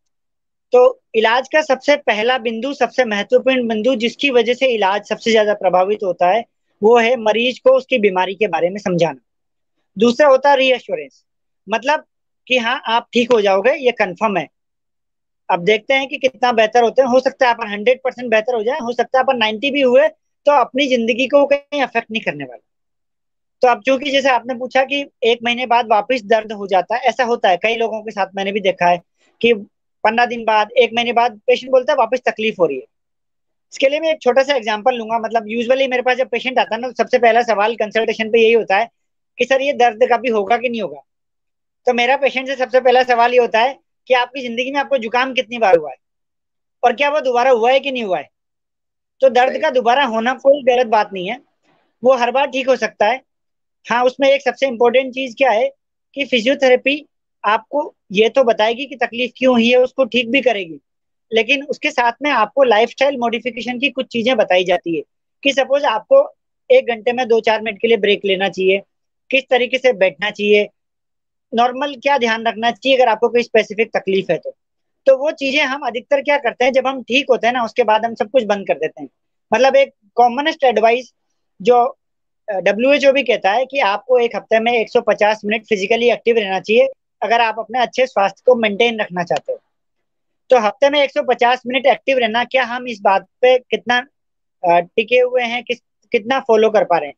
[0.74, 5.54] तो इलाज का सबसे पहला बिंदु, सबसे महत्वपूर्ण बिंदु जिसकी वजह से इलाज सबसे ज़्यादा
[5.56, 6.44] प्रभावित होता है,
[6.82, 9.20] वो है मरीज़ को उसकी बीमारी के बारे में समझाना।
[9.98, 11.24] दूसरा होता है रीअश्योरेंस
[11.68, 12.06] मतलब
[12.48, 14.48] कि हाँ आप ठीक हो जाओगे, ये कंफर्म है।
[15.50, 18.56] अब देखते हैं कि कितना बेहतर होते हैं। हो सकता है अपन हंड्रेड परसेंट बेहतर
[18.56, 20.08] हो जाए, हो सकता है अपन नाइन्टी भी हुए
[20.46, 22.62] तो अपनी ज़िंदगी को कहीं अफेक्ट नहीं करने वाला।
[23.62, 27.02] तो अब चूँकि जैसे आपने पूछा कि एक महीने बाद वापस दर्द हो जाता है,
[27.02, 28.98] ऐसा होता है। कई लोगों के साथ मैंने भी देखा है
[29.42, 29.54] कि
[30.04, 32.86] पंद्रह दिन बाद, एक महीने बाद पेशेंट बोलता है, वापस तकलीफ़ हो रही है।
[33.74, 36.76] इसके लिए मैं एक छोटा सा एग्ज़ाम्पल लूँगा मतलब यूजुअली मेरे पास जब पेशेंट आता
[36.76, 38.90] है ना तो सबसे पहला सवाल कंसल्टेशन पे यही होता है
[39.38, 41.02] कि, सर, ये दर्द कभी होगा कि नहीं होगा?
[41.88, 44.98] तो मेरा पेशेंट से सबसे पहला सवाल ये होता है कि, आपकी ज़िंदगी में आपको
[44.98, 45.96] जुकाम कितनी बार हुआ है?
[46.84, 48.30] और क्या वो दोबारा हुआ है कि नहीं हुआ है?
[49.22, 51.40] तो दर्द का दोबारा होना कोई गलत बात नहीं है।
[52.04, 53.22] वो हर बार ठीक हो सकता है।
[53.86, 55.70] हाँ उसमें एक सबसे इम्पोर्टेंट चीज़ क्या है
[56.14, 56.96] कि फिजियोथेरेपी
[57.44, 60.80] आपको ये तो बताएगी कि तकलीफ़ क्यों हुई है, उसको ठीक भी करेगी।
[61.32, 65.02] लेकिन उसके साथ में आपको लाइफस्टाइल मॉडिफिकेशन की कुछ चीज़ें बताई जाती है
[65.44, 66.28] कि सपोज़ आपको
[66.70, 68.82] एक घंटे में दो चार मिनट के लिए ब्रेक लेना चाहिए,
[69.32, 70.68] किस तरीके से बैठना चाहिए
[71.54, 74.56] नॉर्मल क्या ध्यान रखना चाहिए अगर आपको कोई स्पेसिफिक तकलीफ़ है तो।
[75.08, 77.84] तो वो चीज़ें हम अधिकतर क्या करते हैं, जब हम ठीक होते हैं ना, उसके
[77.84, 79.10] बाद हम सब कुछ बंद कर देते हैं।
[79.52, 81.12] मतलब एक कॉमनेस्ट एडवाइस
[81.60, 81.84] जो
[82.48, 86.88] डब्ल्यूएचओ भी कहता है कि आपको एक हफ़्ते में 150 मिनट फिजिकली एक्टिव रहना चाहिए
[87.22, 89.60] अगर आप अपने अच्छे स्वास्थ्य को मेंटेन रखना चाहते हो।
[90.50, 94.00] तो हफ़्ते में 150 मिनट एक्टिव रहना, क्या हम इस बात पे कितना
[94.64, 95.80] टिके हुए हैं, किस,
[96.12, 97.16] कितना फॉलो कर पा रहे हैं?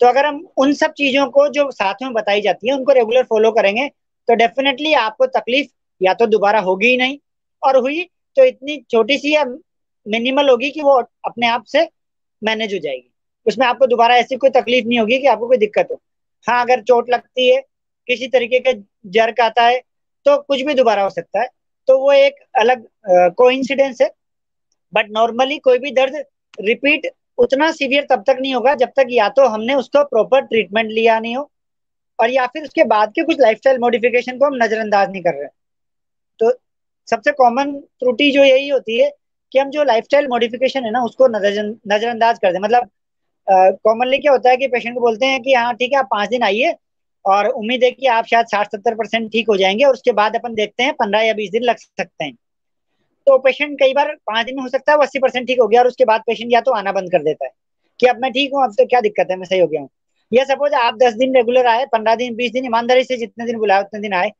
[0.00, 3.22] तो अगर हम उन सब चीज़ों को जो साथ में बताई जाती है, उनको रेगुलर
[3.24, 3.88] फॉलो करेंगे
[4.28, 5.68] तो डेफिनेटली आपको तकलीफ़
[6.00, 7.18] या तो दोबारा होगी ही नहीं।
[7.62, 8.02] और हुई
[8.36, 9.44] तो इतनी छोटी सी या
[10.06, 11.88] मिनिमल होगी कि वो अपने आप से
[12.42, 13.10] मैनेज हो जाएगी।
[13.46, 16.00] उसमें आपको दोबारा ऐसी कोई तकलीफ़ नहीं होगी कि आपको कोई दिक्कत हो।
[16.46, 17.60] हाँ अगर चोट लगती है,
[18.08, 18.72] किसी तरीके का
[19.04, 19.80] जर्क आता है
[20.26, 21.48] तो कुछ भी दोबारा हो सकता है।
[21.88, 22.86] तो वो एक अलग
[23.36, 24.10] कोइंसिडेंस है।
[24.92, 26.24] बट नॉर्मली कोई भी दर्द
[26.60, 27.06] रिपीट
[27.38, 31.18] उतना सीवियर तब तक नहीं होगा जब तक या तो हमने उसको प्रॉपर ट्रीटमेंट लिया
[31.20, 31.50] नहीं हो
[32.18, 35.46] और या फिर उसके बाद के कुछ लाइफस्टाइल मॉडिफिकेशन को हम नजरअंदाज नहीं कर रहे
[36.40, 36.52] तो
[37.08, 39.10] सबसे कॉमन त्रुटि जो यही होती है
[39.52, 42.90] कि हम जो लाइफस्टाइल मॉडिफिकेशन है ना, उसको नजरअंदाज कर दें। मतलब
[43.84, 46.28] कॉमनली क्या होता है कि पेशेंट को बोलते हैं कि हाँ ठीक है, आप पाँच
[46.28, 46.72] दिन आइए
[47.24, 50.36] और उम्मीद है कि आप शायद साठ सत्तर परसेंट ठीक हो जाएँगे और उसके बाद
[50.36, 52.34] अपन देखते हैं पंद्रह या बीस दिन लग सकते हैं।
[53.26, 55.66] तो पेशेंट कई बार पाँच दिन में हो सकता है वो अस्सी परसेंट ठीक हो
[55.68, 57.50] गया और उसके बाद पेशेंट या तो आना बंद कर देता है
[58.00, 59.88] कि अब मैं ठीक हूँ, अब तो क्या दिक्कत है, मैं सही हो गया हूँ।
[60.32, 63.58] या सपोज़ आप दस दिन रेगुलर आए, पंद्रह दिन, बीस दिन, ईमानदारी से जितने दिन
[63.58, 64.30] बुलाए, उतने दिन आए,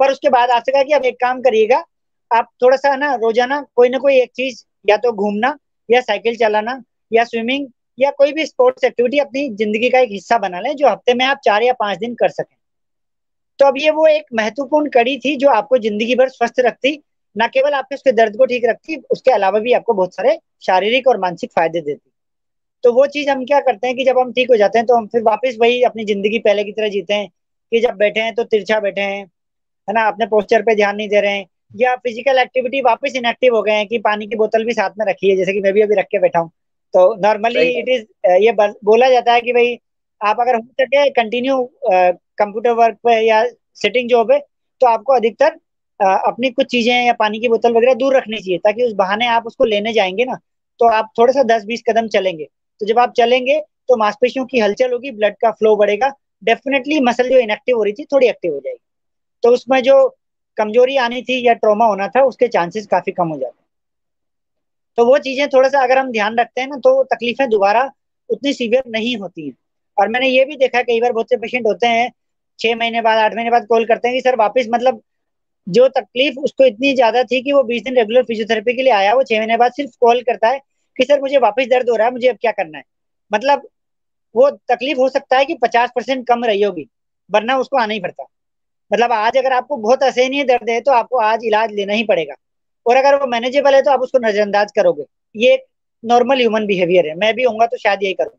[0.00, 1.84] पर उसके बाद आपसे कहा कि अब एक काम करिएगा,
[2.30, 5.56] आप थोड़ा सा ना रोज़ाना कोई ना कोई एक चीज़ या तो घूमना
[5.90, 7.68] या साइकिल चलाना या स्विमिंग
[7.98, 11.24] या कोई भी स्पोर्ट्स एक्टिविटी अपनी ज़िंदगी का एक हिस्सा बना लें, जो हफ़्ते में
[11.24, 12.56] आप चार या पाँच दिन कर सकें।
[13.58, 16.98] तो अब ये वो एक महत्वपूर्ण कड़ी थी जो आपको ज़िंदगी भर स्वस्थ रखती,
[17.36, 21.08] न केवल आपके उसके दर्द को ठीक रखती, उसके अलावा भी आपको बहुत सारे शारीरिक
[21.08, 22.10] और मानसिक फ़ायदे देती।
[22.84, 24.96] तो वो चीज़ हम क्या करते हैं कि जब हम ठीक हो जाते हैं तो
[24.96, 27.28] हम फिर वापस वही अपनी ज़िंदगी पहले की तरह जीते हैं,
[27.72, 29.22] कि जब बैठे हैं तो तिरछा बैठे हैं,
[29.88, 33.56] है ना, अपने पोस्टर पे ध्यान नहीं दे रहे हैं, या फ़िज़िकल एक्टिविटी वापस इनएक्टिव
[33.56, 35.72] हो गए हैं कि पानी की बोतल भी साथ में रखी है, जैसे कि मैं
[35.72, 36.50] भी अभी रख के बैठा हूँ।
[36.94, 38.04] तो नॉर्मली इट इज़
[38.42, 39.78] ये बोला जाता है कि भाई
[40.20, 41.62] आप अगर हो सके कंटिन्यू
[42.38, 44.38] कंप्यूटर वर्क पे या सिटिंग जॉब है
[44.80, 45.58] तो आपको अधिकतर
[46.00, 49.46] अपनी कुछ चीज़ें या पानी की बोतल वगैरह दूर रखनी चाहिए ताकि उस बहाने आप
[49.46, 50.38] उसको लेने जाएँगे ना
[50.80, 54.60] तो आप थोड़ा सा दस बीस कदम चलेंगे। तो जब आप चलेंगे तो मांसपेशियों की
[54.60, 58.52] हलचल होगी ब्लड का फ्लो बढ़ेगा डेफिनेटली मसल जो इनएक्टिव हो रही थी थोड़ी एक्टिव
[58.52, 58.78] हो जाएगी।
[59.42, 59.96] तो उसमें जो
[60.58, 63.62] कमज़ोरी आनी थी या ट्रोमा होना था उसके चांसेस काफ़ी कम हो जाते
[64.98, 67.90] तो वो चीज़ें थोड़ा सा अगर हम ध्यान रखते हैं ना तो तकलीफें दोबारा
[68.30, 69.54] उतनी सीवियर नहीं होती हैं।
[69.96, 72.10] और मैंने ये भी देखा कई बार बहुत से पेशेंट होते हैं,
[72.58, 75.00] छह महीने बाद, आठ महीने बाद कॉल करते हैं कि, सर, वापस मतलब
[75.66, 79.14] जो तकलीफ़ उसको इतनी ज़्यादा थी कि वो बीस दिन रेगुलर फिजियोथेरेपी के लिए आया,
[79.14, 80.58] वो छह महीने बाद सिर्फ़ कॉल करता है
[80.96, 82.84] कि, सर, मुझे वापस दर्द हो रहा है, मुझे अब क्या करना है?
[83.30, 83.68] मतलब
[84.34, 86.86] वो तकलीफ़ हो सकता है कि पचास परसेंट कम रही होगी,
[87.30, 88.24] वरना उसको आना ही पड़ता।
[88.90, 92.34] मतलब आज अगर आपको बहुत असहनीय दर्द है तो आपको आज इलाज लेना ही पड़ेगा।
[92.86, 95.64] और अगर वो मैनेजेबल है तो आप उसको नजरअंदाज करोगे। ये एक
[96.04, 98.38] नॉर्मल ह्यूमन बिहेवियर है। मैं भी होऊँगा तो शायद यही करूँगा।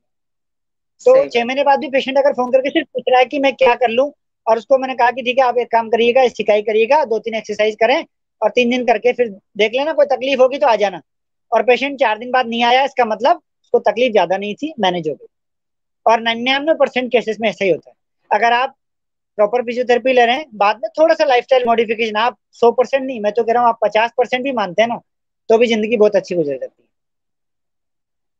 [1.01, 3.53] तो छह महीने बाद भी पेशेंट अगर फ़ोन करके सिर्फ़ पूछ रहा है कि मैं
[3.55, 4.11] क्या कर लूँ
[4.47, 7.35] और उसको मैंने कहा कि ठीक है आप एक काम करिएगा सिकाई करिएगा दो तीन
[7.35, 8.05] एक्सरसाइज करें
[8.41, 11.01] और तीन दिन करके फिर देख लेना कोई तकलीफ़ होगी तो आ जाना।
[11.51, 15.07] और पेशेंट चार दिन बाद नहीं आया इसका मतलब उसको तकलीफ़ ज़्यादा नहीं थी मैनेज
[15.09, 15.27] हो गई।
[16.05, 17.95] और निन्यानवे परसेंट केसेस में ऐसा ही होता है।
[18.31, 18.75] अगर आप
[19.37, 23.19] प्रॉपर फिजियोथेरेपी ले रहे हैं। बाद में थोड़ा सा लाइफ मॉडिफिकेशन आप सौ परसेंट नहीं
[23.21, 24.99] मैं तो कह रहा हूँ आप पचास परसेंट भी मानते हैं ना
[25.49, 26.87] तो भी ज़िंदगी बहुत अच्छी गुजर जाती है।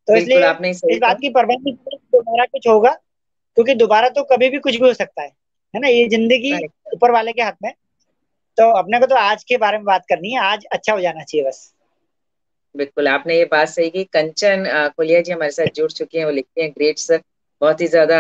[0.07, 4.49] तो इसलिए आपने इस बात की परवाह नहीं दोबारा कुछ होगा क्योंकि दोबारा तो कभी
[4.49, 5.27] भी कुछ भी हो सकता है
[5.73, 5.87] है ना?
[5.87, 6.53] ये ज़िंदगी
[6.95, 7.71] ऊपर वाले के हाथ में।
[8.57, 11.23] तो अपने को तो आज के बारे में बात करनी है आज अच्छा हो जाना
[11.23, 11.71] चाहिए बस।
[12.75, 14.63] बिल्कुल आपने ये बात सही की। कंचन
[14.97, 17.21] कुलिया जी हमारे साथ जुड़ चुके हैं वो लिखते हैं ग्रेट सर
[17.61, 18.17] बहुत ही ज़्यादा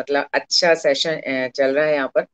[0.00, 2.26] मतलब अच्छा सेशन चल रहा है यहाँ पर।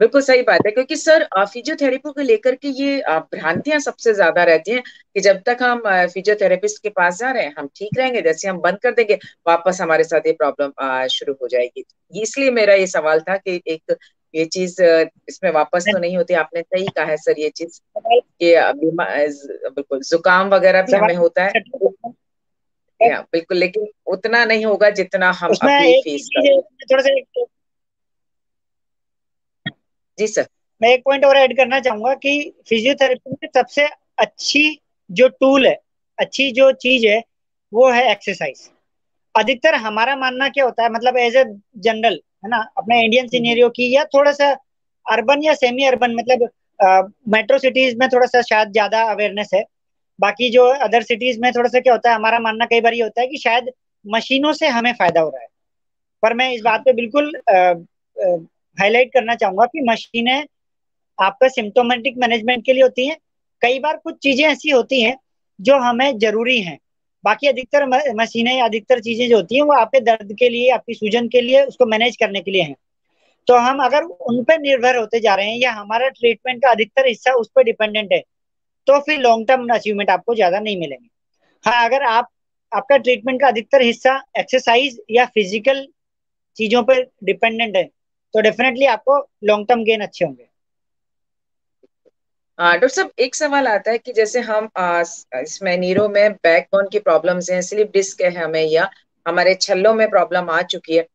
[0.00, 2.96] बिल्कुल सही बात है, क्योंकि सर फिजियोथेरेपी को लेकर के ये
[3.34, 7.54] भ्रांतियाँ सबसे ज़्यादा रहती हैं कि जब तक हम फिजियोथेरेपिस्ट के पास जा रहे हैं,
[7.58, 9.18] हम ठीक रहेंगे, जैसे हम बंद कर देंगे,
[9.48, 13.96] वापस हमारे साथ ये प्रॉब्लम शुरू हो जाएगी। इसलिए मेरा ये सवाल था कि एक,
[14.34, 14.82] ये चीज़
[15.28, 18.54] इसमें वापस तो नहीं होती, आपने सही कहा है सर, ये चीज़ कि
[19.66, 21.50] बिल्कुल, जुकाम वगैरह भी हमें होता है।
[23.00, 26.28] या बिल्कुल लेकिन उतना नहीं होगा जितना हम अपनी फ़ीस
[26.92, 27.44] थोड़ा सा
[30.18, 30.46] जी सर।
[30.80, 33.86] मैं एक पॉइंट और ऐड करना चाहूँगा कि फिजियोथेरेपी में सबसे
[34.18, 34.80] अच्छी
[35.10, 35.76] जो टूल है
[36.18, 37.22] अच्छी जो चीज़ है
[37.72, 38.70] वो है एक्सरसाइज
[39.34, 41.44] अधिकतर हमारा मानना क्या होता है मतलब एज ए
[41.76, 44.50] जनरल है ना अपने इंडियन सीनेरियो की या थोड़ा सा
[45.06, 46.48] अर्बन या सेमी अर्बन मतलब
[47.28, 49.64] मेट्रो सिटीज़ में थोड़ा सा शायद ज़्यादा अवेयरनेस है।
[50.18, 53.02] बाकी जो अदर सिटीज़ में थोड़ा सा क्या होता है, हमारा मानना कई बार ये
[53.02, 53.70] होता है कि शायद
[54.04, 55.48] मशीनों से हमें फ़ायदा हो रहा है।
[56.22, 57.32] पर मैं इस बात पे बिल्कुल
[58.78, 60.46] हाईलाइट करना चाहूँगा कि मशीनें
[61.18, 63.16] आपका सिम्टोमेटिक मैनेजमेंट के लिए होती हैं।
[63.62, 65.16] कई बार कुछ चीज़ें ऐसी होती हैं
[65.58, 66.78] जो हमें ज़रूरी हैं।
[67.24, 71.28] बाकी अधिकतर मशीनें अधिकतर चीज़ें जो होती हैं वो आपके दर्द के लिए, आपकी सूजन
[71.28, 72.76] के लिए, उसको मैनेज करने के लिए हैं।
[73.48, 77.06] तो हम अगर उन पर निर्भर होते जा रहे हैं या हमारा ट्रीटमेंट का अधिकतर
[77.06, 78.22] हिस्सा उस पर डिपेंडेंट है
[78.86, 81.08] तो फिर लॉन्ग टर्म अचीवमेंट आपको ज़्यादा नहीं मिलेंगे।
[81.64, 82.28] हाँ अगर आप,
[82.72, 85.86] आपका ट्रीटमेंट का अधिकतर हिस्सा एक्सरसाइज या फ़िज़िकल
[86.56, 87.84] चीज़ों पर डिपेंडेंट है
[88.34, 90.48] तो डेफिनेटली आपको लॉन्ग टर्म गेन अच्छे होंगे।
[92.58, 94.68] डॉक्टर साहब, एक सवाल आता है कि जैसे हम
[95.36, 98.88] इसमें नीरो में बैकबोन की प्रॉब्लम्स हैं स्लिप डिस्क है हमें या
[99.26, 101.06] हमारे छल्लों में प्रॉब्लम आ चुकी है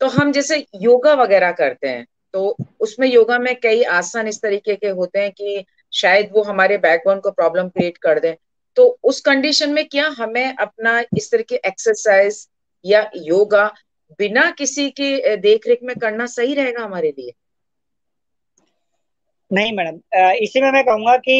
[0.00, 4.74] तो हम जैसे योगा वगैरह करते हैं तो उसमें योगा में कई आसन इस तरीके
[4.76, 5.64] के होते हैं कि
[5.94, 8.34] शायद वो हमारे बैकबोन को प्रॉब्लम क्रिएट कर दें
[8.76, 12.46] तो उस कंडीशन में क्या हमें अपना इस तरह की एक्सरसाइज
[12.84, 13.66] या योगा
[14.18, 17.32] बिना किसी की देख रेख में करना सही रहेगा हमारे लिए
[19.50, 20.00] नहीं मैडम
[20.44, 21.36] इसी में मैं कहूँगा कि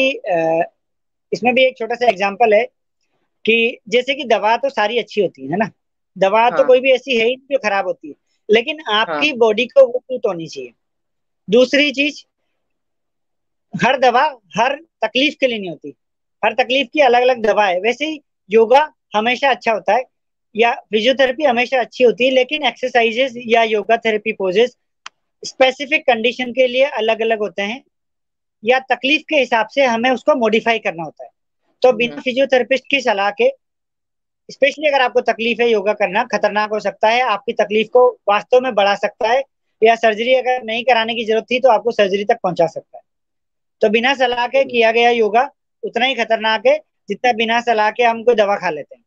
[1.31, 2.63] इसमें भी एक छोटा सा एग्जांपल है
[3.45, 5.69] कि जैसे कि दवा तो सारी अच्छी होती है ना
[6.17, 6.61] दवा तो हाँ.
[6.61, 8.15] तो कोई भी ऐसी है ही जो खराब होती है
[8.49, 9.37] लेकिन आपकी हाँ.
[9.37, 10.73] बॉडी को वो सूट होनी चाहिए
[11.47, 12.23] दूसरी चीज़
[13.75, 14.21] हर दवा
[14.57, 15.93] हर तकलीफ़ के लिए नहीं होती।
[16.43, 20.03] हर तकलीफ़ की अलग अलग दवा है। वैसे ही योगा हमेशा अच्छा होता है
[20.55, 24.75] या फिजियोथेरेपी हमेशा अच्छी होती है लेकिन एक्सरसाइजेस या yoga therapy poses
[25.43, 27.83] specific condition के लिए अलग अलग होते हैं
[28.63, 31.29] या तकलीफ़ के हिसाब से हमें उसको मॉडिफाई करना होता है।
[31.81, 33.49] तो बिना फिजियोथेरेपिस्ट की सलाह के
[34.49, 38.61] स्पेशली अगर आपको तकलीफ़ है योगा करना खतरनाक हो सकता है आपकी तकलीफ़ को वास्तव
[38.61, 39.43] में बढ़ा सकता है
[39.81, 43.03] या सर्जरी अगर नहीं कराने की ज़रूरत थी तो आपको सर्जरी तक पहुँचा सकता है।
[43.81, 45.49] तो बिना सलाह के किया गया योगा
[45.83, 46.77] उतना ही खतरनाक है
[47.09, 49.03] जितना बिना सलाह के हम कोई दवा खा लेते हैं।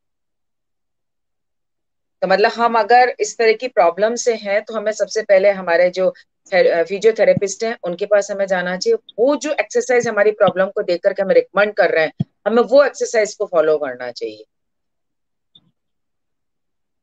[2.22, 5.88] तो मतलब हम अगर इस तरह की प्रॉब्लम से हैं तो हमें सबसे पहले हमारे
[5.90, 6.12] जो
[6.52, 11.22] फिजियोथेरेपिस्ट हैं उनके पास हमें जाना चाहिए। वो जो एक्सरसाइज हमारी प्रॉब्लम को देख करके
[11.22, 14.44] हमें रिकमेंड कर रहे हैं हमें वो एक्सरसाइज को फॉलो करना चाहिए।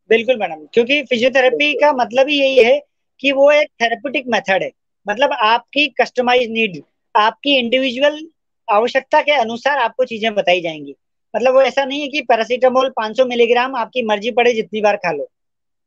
[0.10, 2.80] बिल्कुल मैडम क्योंकि फिजियोथेरेपी का मतलब ही यही है
[3.20, 4.72] कि वो एक थेरेपेटिक मेथड है।
[5.06, 6.84] मतलब आपकी कस्टमाइज नीड
[7.16, 8.20] आपकी इंडिविजुअल
[8.68, 10.96] आवश्यकता के अनुसार आपको चीज़ें बताई जाएँगी।
[11.34, 15.12] मतलब वो ऐसा नहीं है कि पैरासीटामोल 500 मिलीग्राम आपकी मर्ज़ी पड़े जितनी बार खा
[15.12, 15.28] लो।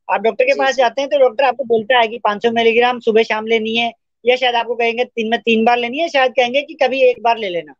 [0.08, 3.22] आप डॉक्टर के पास जाते हैं तो डॉक्टर आपको बोलता है कि 500 मिलीग्राम सुबह
[3.22, 3.92] शाम लेनी है
[4.24, 7.22] या शायद आपको कहेंगे तीन में तीन बार लेनी है शायद कहेंगे कि कभी एक
[7.22, 7.74] बार ले लेना।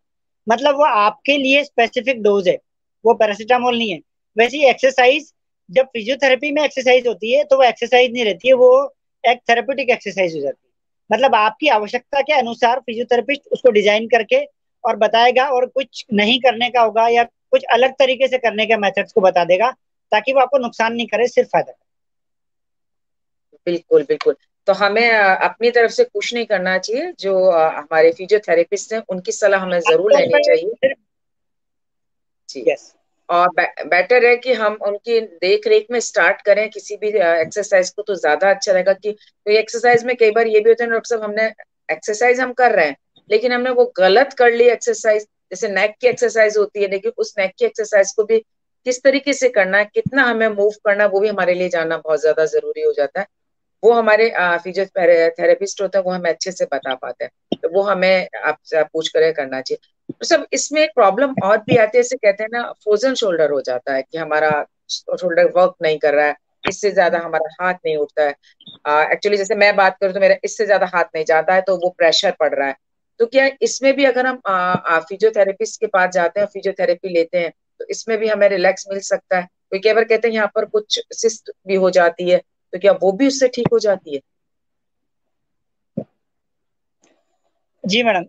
[0.47, 2.59] मतलब वो आपके लिए स्पेसिफिक डोज है
[3.05, 4.01] वो पैरासीटामोल नहीं है।
[4.37, 5.33] वैसे एक्सरसाइज
[5.71, 8.71] जब फिजियोथेरेपी में एक्सरसाइज होती है तो वो एक्सरसाइज नहीं रहती है वो
[9.25, 10.68] एक थेरेपेटिक एक्सरसाइज हो जाती है।
[11.11, 14.45] मतलब आपकी आवश्यकता के अनुसार फिजियोथेरेपिस्ट उसको डिज़ाइन करके
[14.85, 18.77] और बताएगा और कुछ नहीं करने का होगा या कुछ अलग तरीके से करने के
[18.77, 19.71] मेथड्स को बता देगा
[20.13, 21.87] ताकि वो आपको नुकसान नहीं करे सिर्फ़ फ़ायदा करे।
[23.67, 29.03] बिल्कुल बिल्कुल। तो हमें अपनी तरफ़ से कुछ नहीं करना चाहिए जो हमारे फिजियोथेरेपिस्ट हैं
[29.09, 30.95] उनकी सलाह हमें ज़रूर लेनी चाहिए।
[32.49, 32.95] जी। यस
[33.29, 33.49] और
[33.87, 38.15] बेटर है कि हम उनकी देख रेख में स्टार्ट करें किसी भी एक्सरसाइज को तो
[38.17, 41.23] ज़्यादा अच्छा रहेगा कि तो एक्सरसाइज में कई बार ये भी होता है डॉक्टर साहब,
[41.25, 41.47] हमने
[41.89, 42.97] एक्सरसाइज हम कर रहे हैं,
[43.31, 47.35] लेकिन हमने वो गलत कर ली एक्सरसाइज जैसे नेक की एक्सरसाइज होती है लेकिन उस
[47.39, 48.39] नेक की एक्सरसाइज को भी
[48.87, 52.21] किस तरीके से करना है, कितना हमें मूव करना वो भी हमारे लिए जानना बहुत
[52.21, 53.27] ज़्यादा ज़रूरी हो जाता है।
[53.83, 58.29] वो हमारे फिजियोथेरेपिस्ट होते हैं, वो हमें अच्छे से बता पाते हैं तो वो हमें
[58.39, 59.79] आपसे पूछ कर करना चाहिए।
[60.25, 63.61] सब इसमें एक प्रॉब्लम और भी आती है जैसे कहते हैं ना फ्रोजन शोल्डर हो
[63.63, 64.51] जाता है कि हमारा
[64.91, 69.55] शोल्डर वर्क नहीं कर रहा है, इससे ज़्यादा हमारा हाथ नहीं उठता है। एक्चुअली जैसे
[69.57, 72.55] मैं बात करूँ तो मेरा इससे ज़्यादा हाथ नहीं जाता है तो वो प्रेशर पड़
[72.55, 72.77] रहा है।
[73.21, 74.41] तो क्या इसमें भी अगर हम
[75.01, 79.39] फिजियोथेरेपिस्ट के पास जाते हैं फिजियोथेरेपी लेते हैं तो इसमें भी हमें रिलैक्स मिल सकता
[79.39, 82.39] है। कोई कई बार कहते हैं यहाँ पर कुछ सिस्ट भी हो जाती है
[82.73, 84.21] तो क्या वो भी उससे ठीक हो जाती है?
[87.85, 88.25] जी मैडम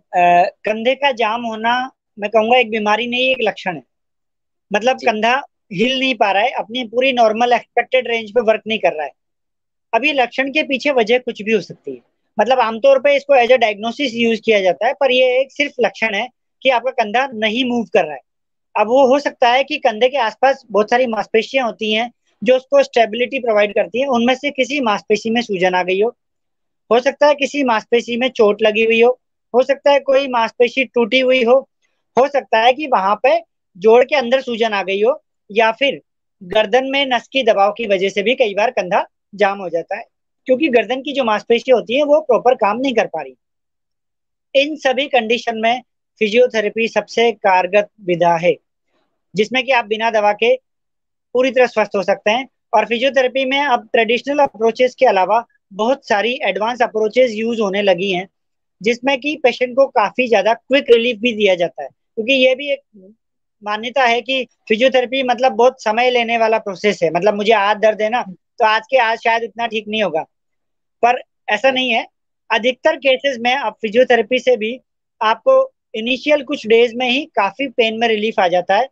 [0.64, 1.72] कंधे का जाम होना
[2.18, 3.82] मैं कहूँगा एक बीमारी नहीं एक लक्षण है।
[4.70, 5.34] मतलब कंधा
[5.72, 9.04] हिल नहीं पा रहा है अपनी पूरी नॉर्मल एक्सपेक्टेड रेंज पे वर्क नहीं कर रहा
[9.06, 9.12] है।
[9.92, 12.00] अब ये लक्षण के पीछे वजह कुछ भी हो सकती है।
[12.38, 15.74] मतलब आमतौर पे इसको एज अ डायग्नोसिस यूज़ किया जाता है पर ये एक सिर्फ़
[15.80, 16.28] लक्षण है
[16.62, 18.20] कि आपका कंधा नहीं मूव कर रहा है।
[18.74, 22.10] अब वो हो सकता है कि कंधे के आसपास बहुत सारी मांसपेशियाँ होती हैं
[22.42, 26.14] जो उसको स्टेबिलिटी प्रोवाइड करती है। उनमें से किसी मांसपेशी में सूजन आ गई हो
[26.90, 29.18] हो सकता है किसी मांसपेशी में चोट लगी हुई हो
[29.54, 31.68] हो सकता है कोई मांसपेशी टूटी हुई हो
[32.18, 33.42] हो सकता है कि वहाँ पे
[33.76, 36.02] जोड़ के अंदर सूजन आ गई हो, या फिर
[36.42, 39.96] गर्दन में नस की दबाव की वजह से भी कई बार कंधा जाम हो जाता
[39.96, 40.04] है।
[40.46, 43.36] क्योंकि गर्दन की जो मांसपेशी होती है, वो प्रॉपर काम नहीं कर पा रही।
[44.54, 45.82] इन सभी कंडीशन में
[46.18, 48.56] फिजियोथेरेपी सबसे कारगर विधा है,
[49.34, 50.56] जिसमें कि आप बिना दवा के
[51.34, 56.08] पूरी तरह स्वस्थ हो सकते हैं। और फिजियोथेरेपी में अब ट्रेडिशनल अप्रोचेस के अलावा बहुत
[56.08, 58.28] सारी एडवांस अप्रोचेस यूज़ होने लगी हैं।
[58.80, 62.70] जिसमें कि पेशेंट को काफ़ी ज़्यादा क्विक रिलीफ भी दिया जाता है। क्योंकि ये भी
[62.72, 62.80] एक
[63.62, 68.02] मान्यता है कि फिजियोथेरेपी मतलब बहुत समय लेने वाला प्रोसेस है। मतलब मुझे आज दर्द
[68.02, 68.22] है ना
[68.58, 70.22] तो आज के आज शायद इतना ठीक नहीं होगा।
[71.02, 72.06] पर ऐसा नहीं है।
[72.50, 74.78] अधिकतर केसेस में आप फिजियोथेरेपी से भी
[75.20, 75.54] आपको
[75.94, 78.88] इनिशियल कुछ डेज़ में ही काफ़ी पेन में रिलीफ आ जाता है।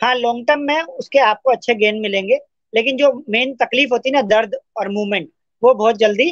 [0.00, 2.38] हाँ लॉन्ग टर्म में उसके आपको अच्छे गेन मिलेंगे।
[2.72, 5.28] लेकिन जो मेन तकलीफ़ होती है ना, दर्द और मूवमेंट
[5.62, 6.30] वो बहुत जल्दी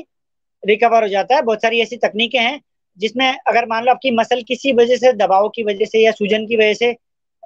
[0.62, 2.60] रिकवर हो जाता है। बहुत सारी ऐसी तकनीकें हैं
[3.00, 6.46] जिसमें अगर मान लो आपकी मसल किसी वजह से, दबाव की वजह से या सूजन
[6.46, 6.96] की वजह से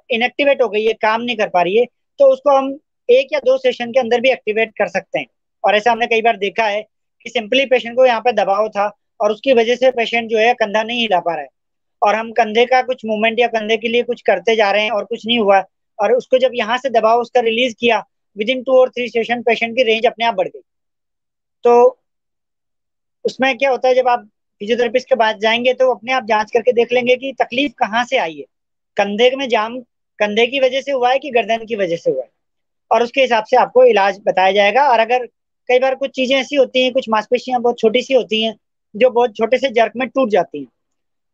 [0.09, 1.85] इनएक्टिवेट हो गई है काम नहीं कर पा रही है
[2.19, 2.77] तो उसको हम
[3.09, 5.25] एक या दो सेशन के अंदर भी एक्टिवेट कर सकते हैं।
[5.63, 6.81] और ऐसा हमने कई बार देखा है
[7.25, 10.53] कि सिंपली पेशेंट को यहाँ पे दबाव था और उसकी वजह से पेशेंट जो है
[10.53, 11.47] कंधा नहीं हिला पा रहा है।
[12.01, 14.91] और हम कंधे का कुछ मूवमेंट या कंधे के लिए कुछ करते जा रहे हैं
[14.91, 15.63] और कुछ नहीं हुआ।
[15.99, 18.03] और उसको जब यहाँ से दबाव उसका रिलीज़ किया
[18.37, 20.61] विद इन टू और थ्री सेशन पेशेंट की रेंज अपने आप बढ़ गई।
[21.65, 21.99] तो
[23.25, 24.27] उसमें क्या होता है, जब आप
[24.61, 28.17] फिजियोथेरेपिस्ट के पास जाएँगे तो अपने आप जाँच करके देख लेंगे कि तकलीफ़ कहाँ से
[28.17, 28.45] आई है।
[28.97, 29.79] कंधे में जाम,
[30.19, 32.29] कंधे की वजह से हुआ है कि गर्दन की वजह से हुआ है?
[32.91, 35.25] और उसके हिसाब से आपको इलाज बताया जाएगा। और अगर
[35.69, 38.55] कई बार कुछ चीज़ें ऐसी होती हैं, कुछ मांसपेशियाँ बहुत छोटी सी होती हैं,
[38.95, 40.67] जो बहुत छोटे से जर्क में टूट जाती हैं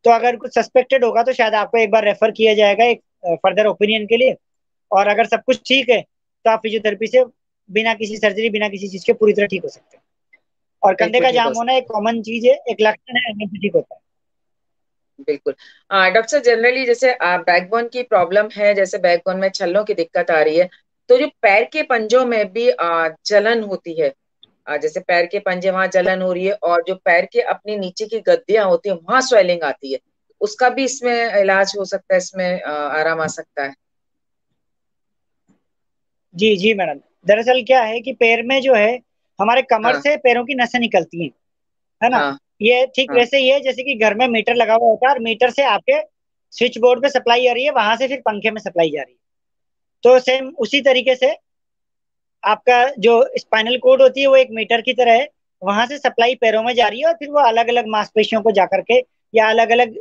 [0.05, 3.01] तो अगर कुछ सस्पेक्टेड होगा तो शायद आपको एक बार रेफर किया जाएगा एक
[3.37, 4.35] फर्दर ओपिनियन के लिए।
[4.91, 7.23] और अगर सब कुछ ठीक है तो आप फिजियोथेरेपी से
[7.69, 10.00] बिना किसी सर्जरी बिना किसी चीज़ के पूरी तरह ठीक हो सकते हैं।
[10.83, 13.99] और कंधे का जाम होना एक कॉमन चीज़ है एक लक्षण है ठीक होता है।
[15.21, 15.53] बिल्कुल।
[16.13, 20.57] डॉक्टर जनरली जैसे बैकबोन की प्रॉब्लम है जैसे बैकबोन में छल्लों की दिक्कत आ रही
[20.57, 20.69] है
[21.09, 22.69] तो जो पैर के पंजों में भी
[23.27, 24.13] जलन होती है
[24.77, 28.05] जैसे पैर के पंजे वहाँ जलन हो रही है और जो पैर के अपनी नीचे
[28.07, 29.99] की गद्दियाँ होती है वहाँ स्वेलिंग आती है।
[30.41, 33.73] उसका भी इसमें इलाज हो सकता है इसमें आराम आ सकता है।
[36.35, 38.97] जी जी मैडम। दरअसल क्या है कि पैर में जो है
[39.41, 40.01] हमारे कमर हाँ.
[40.01, 41.31] से पैरों की नसें निकलती हैं
[42.01, 42.37] है ना हाँ.
[42.61, 43.17] ये ठीक हाँ.
[43.17, 45.63] वैसे ही है जैसे कि घर में मीटर लगा हुआ होता है और मीटर से
[45.65, 46.01] आपके
[46.53, 49.13] स्विच बोर्ड पे सप्लाई आ रही है वहाँ से फिर पंखे में सप्लाई जा रही
[49.13, 49.19] है
[50.03, 51.35] तो सेम उसी तरीके से
[52.43, 55.27] आपका जो स्पाइनल कोड होती है वो एक मीटर की तरह है
[55.61, 58.51] वहाँ से सप्लाई पैरों में जा रही है और फिर वो अलग अलग मांसपेशियों को
[58.51, 59.01] जाकर के
[59.33, 59.97] या अलग अलग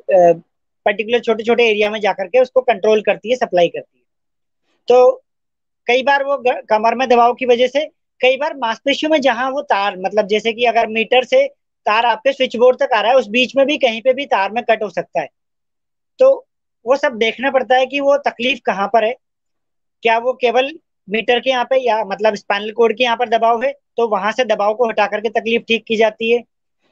[0.87, 4.05] पर्टिकुलर छोटे छोटे एरिया में जाकर के उसको कंट्रोल करती है सप्लाई करती है
[4.89, 5.23] तो
[5.87, 6.37] कई बार वो
[6.71, 7.89] कमर में दबाव की वजह से
[8.21, 11.47] कई बार मांसपेशियों में जहाँ वो तार मतलब जैसे कि अगर मीटर से
[11.87, 14.27] तार आपके स्विच बोर्ड तक आ रहा है, उस बीच में भी कहीं पे भी
[14.27, 15.29] तार में कट हो सकता है।
[16.19, 16.47] तो
[16.87, 19.15] वो सब देखना पड़ता है कि वो तकलीफ़ कहाँ पर है।
[20.03, 20.71] क्या वो केवल
[21.09, 24.33] मीटर के यहाँ पे या मतलब स्पाइनल कोड के यहाँ पर दबाव है तो वहाँ
[24.33, 26.43] से दबाव को हटा करके तकलीफ़ ठीक की जाती है।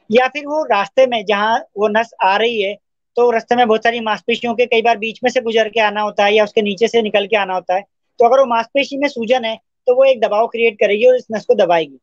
[0.09, 2.73] या फिर वो रास्ते में जहाँ वो नस आ रही है
[3.17, 6.01] तो रास्ते में बहुत सारी मांसपेशियों के कई बार बीच में से गुजर के आना
[6.01, 7.81] होता है या उसके नीचे से निकल के आना होता है।
[8.19, 9.57] तो अगर वो मांसपेशी में सूजन है
[9.87, 11.99] तो वो एक दबाव क्रिएट करेगी और इस नस को दबाएगी।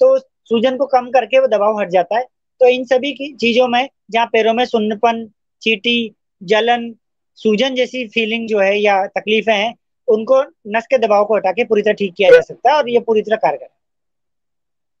[0.00, 2.24] तो सूजन को कम करके वो दबाव हट जाता है।
[2.60, 5.28] तो इन सभी की चीज़ों में जहाँ पैरों में सुन्नपन
[5.62, 6.94] चीटी जलन
[7.38, 9.74] सूजन जैसी फीलिंग जो है या तकलीफें हैं
[10.08, 12.88] उनको नस के दबाव को हटा के पूरी तरह ठीक किया जा सकता है और
[12.88, 13.78] ये पूरी तरह कारगर है।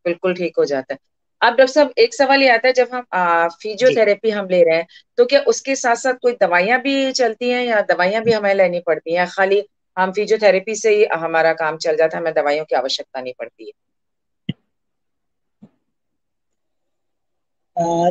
[0.04, 0.98] बिल्कुल ठीक हो जाता है।
[1.42, 4.86] अब डॉक्टर साहब एक सवाल ये आता है जब हम फिजियोथेरेपी हम ले रहे हैं
[5.18, 8.80] तो क्या उसके साथ साथ कोई दवाइयाँ भी चलती हैं या दवाइयाँ भी हमें लेनी
[8.80, 9.26] पड़ती हैं?
[9.28, 9.60] खाली
[10.00, 13.66] हम फिजियोथेरेपी से ही हमारा काम चल जाता है, हमें दवाइयों की आवश्यकता नहीं पड़ती
[13.66, 13.72] है।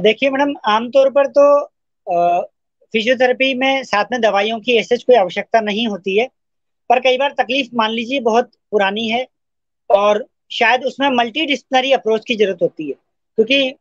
[0.02, 1.44] देखिए मैडम, आमतौर पर तो
[2.94, 6.28] फिजियोथेरेपी में साथ में दवाइयों की ऐसे कोई आवश्यकता नहीं होती है,
[6.90, 9.26] पर कई बार तकलीफ़ मान लीजिए बहुत पुरानी है
[9.90, 12.94] और शायद उसमें मल्टी डिस्पनरी अप्रोच की ज़रूरत होती है,
[13.38, 13.76] क्योंकि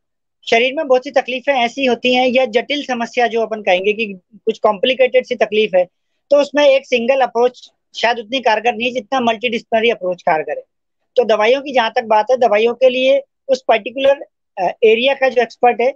[0.46, 4.12] शरीर में बहुत सी तकलीफें ऐसी होती हैं या जटिल समस्या जो अपन कहेंगे कि
[4.36, 5.84] कुछ कॉम्प्लिकेटेड सी तकलीफ़ है
[6.30, 10.58] तो उसमें एक सिंगल अप्रोच शायद उतनी कारगर नहीं है जितना मल्टी डिस्पनरी अप्रोच कारगर
[10.58, 10.64] है।
[11.16, 14.24] तो दवाइयों की जहाँ तक बात है, दवाइयों के लिए उस पर्टिकुलर
[14.84, 15.92] एरिया का जो एक्सपर्ट है,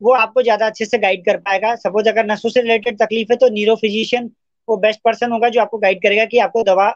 [0.00, 3.36] वो आपको ज़्यादा अच्छे से गाइड कर पाएगा। सपोज़ अगर नसों से रिलेटेड तकलीफ़ है
[3.38, 4.30] तो न्यूरो फिजिशियन
[4.68, 6.90] वो बेस्ट पर्सन होगा जो आपको गाइड करेगा कि आपको दवा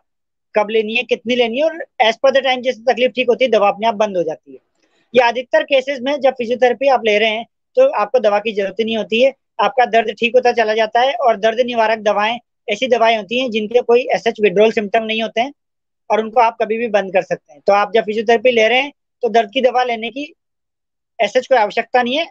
[0.55, 3.45] कब लेनी है, कितनी लेनी है, और एज पर द टाइम जैसे तकलीफ़ ठीक होती
[3.45, 4.59] है, दवा अपने आप बंद हो जाती है।
[5.15, 7.45] या अधिकतर केसेस में जब फिजियोथेरेपी आप ले रहे हैं
[7.77, 11.13] तो आपको दवा की ज़रूरत नहीं होती है। आपका दर्द ठीक होता चला जाता है,
[11.15, 12.39] और दर्द निवारक दवाएँ
[12.69, 15.53] ऐसी दवाएँ होती हैं जिनके कोई एस एच विड्रोल सिम्टम नहीं होते हैं
[16.11, 18.81] और उनको आप कभी भी बंद कर सकते हैं। तो आप जब फिजियोथेरेपी ले रहे
[18.81, 18.93] हैं
[19.23, 20.33] तो दर्द की दवा लेने की
[21.19, 22.27] एस एच कोई आवश्यकता नहीं है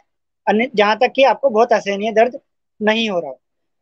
[0.48, 2.40] जहाँ तक कि आपको बहुत है दर्द
[2.80, 3.40] नहीं हो रहा हो।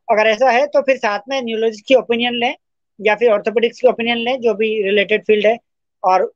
[0.08, 2.56] अगर ऐसा है तो फिर साथ में न्यूरोलॉजिस्ट की ओपिनियन लें
[3.00, 5.58] या फिर ऑर्थोपेडिक्स की ओपिनियन लें जो भी रिलेटेड फ़ील्ड है
[6.04, 6.32] और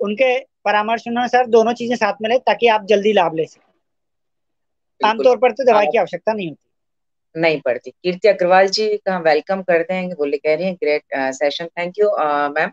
[0.00, 3.62] उनके परामर्श अनुसार दोनों चीज़ें साथ में लें ताकि आप जल्दी लाभ ले सकें।
[5.00, 6.67] आमतौर पर तो दवाई की आवश्यकता नहीं होती।
[7.38, 11.02] नहीं पड़ती कीर्ति अग्रवाल जी का वेलकम करते हैं बोले कह रही हैं। Great
[11.34, 12.10] session thank you
[12.50, 12.70] ma'am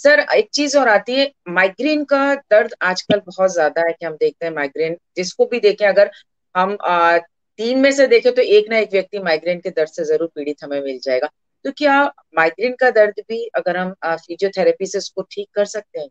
[0.00, 4.14] sir एक चीज़ और आती है माइग्रेन का दर्द आजकल बहुत ज़्यादा है कि हम
[4.14, 6.10] देखते हैं माइग्रेन जिसको भी देखें अगर
[6.54, 7.18] हम आ,
[7.58, 10.64] तीन में से देखें तो एक ना एक व्यक्ति माइग्रेन के दर्द से ज़रूर पीड़ित
[10.64, 11.28] हमें मिल जाएगा।
[11.64, 12.02] तो क्या
[12.36, 16.08] माइग्रेन का दर्द भी अगर हम फिजियोथेरेपी से उसको ठीक कर सकते हैं?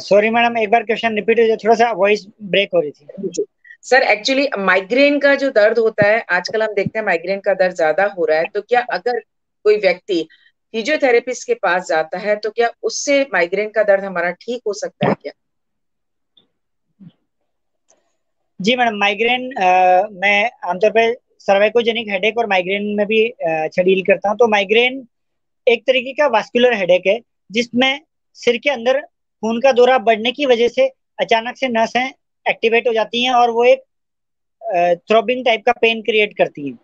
[0.00, 3.44] सॉरी मैडम एक बार क्वेश्चन रिपीट हो जाए थोड़ा सा वॉइस ब्रेक हो रही थी।
[3.86, 7.74] सर एक्चुअली माइग्रेन का जो दर्द होता है, आजकल हम देखते हैं माइग्रेन का दर्द
[7.76, 9.18] ज़्यादा हो रहा है तो क्या अगर
[9.64, 10.26] कोई व्यक्ति
[10.74, 15.08] फिजियोथेरेपिस्ट के पास जाता है तो क्या उससे माइग्रेन का दर्द हमारा ठीक हो सकता
[15.08, 15.32] है क्या?
[18.60, 19.42] जी, मैडम माइग्रेन
[20.14, 25.06] मैं आमतौर पर सर्वाइकोजेनिक हेडेक और माइग्रेन में भी अच्छा डील करता हूँ। तो माइग्रेन
[25.66, 27.18] एक तरीके का वास्कुलर हेडेक है,
[27.50, 28.00] जिसमें
[28.38, 30.88] सिर के अंदर खून का दौरा बढ़ने की वजह से
[31.20, 32.12] अचानक से नसें
[32.46, 33.82] एक्टिवेट हो जाती हैं और वो एक
[35.08, 36.78] थ्रोबिंग टाइप का पेन क्रिएट करती हैं।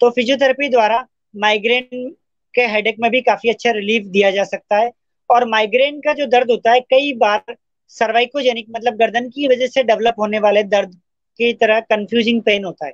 [0.00, 2.08] तो फिजियोथेरेपी द्वारा माइग्रेन
[2.54, 4.90] के हेडेक में भी काफ़ी अच्छा रिलीफ दिया जा सकता है
[5.30, 7.56] और माइग्रेन का जो दर्द होता है, कई बार
[7.92, 10.94] सर्वाइकोजेनिक मतलब गर्दन की वजह से डेवलप होने वाले दर्द
[11.40, 12.92] की तरह कंफ्यूजिंग पेन होता है।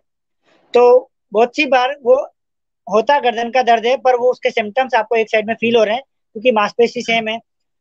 [0.74, 2.14] तो बहुत सी बार वो
[2.86, 5.84] होता गर्दन का दर्द है, पर वो उसके सिम्टम्स आपको एक साइड में फील हो
[5.84, 7.38] रहे हैं, क्योंकि मांसपेशी सेम है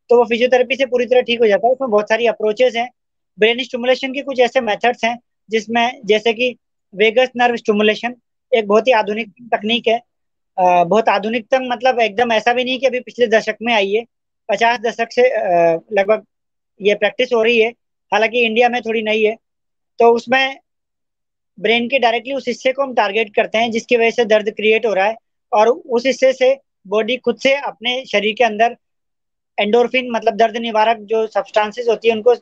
[0.10, 2.90] तो वो फिजियोथेरेपी से पूरी तरह ठीक हो जाता है। उसमें बहुत सारी अप्रोचेस हैं
[3.40, 5.18] ब्रेन स्टिमुलेशन के कुछ ऐसे मेथड्स हैं,
[5.50, 6.56] जिसमें जैसे कि
[6.94, 8.16] वेगस नर्व स्टिमुलेशन
[8.52, 10.00] एक बहुत ही आधुनिक तकनीक है।
[10.58, 14.04] बहुत आधुनिकतम मतलब एकदम ऐसा भी नहीं कि अभी पिछले दशक में आई है।
[14.50, 15.28] पचास दशक से
[15.96, 16.26] लगभग
[16.80, 17.70] ये प्रैक्टिस हो रही है।
[18.12, 19.36] हालाँकि इंडिया में थोड़ी नई है।
[20.00, 20.58] तो उसमें
[21.58, 24.86] ब्रेन के डायरेक्टली उस हिस्से को हम टारगेट करते हैं, जिसकी वजह से दर्द क्रिएट
[24.86, 25.16] हो रहा है।
[25.52, 26.56] और उस हिस्से से
[26.88, 28.76] बॉडी खुद से अपने शरीर के अंदर
[29.58, 32.36] एंडोरफिन मतलब दर्द निवारक जो सब्सटेंसेस होती है, उनको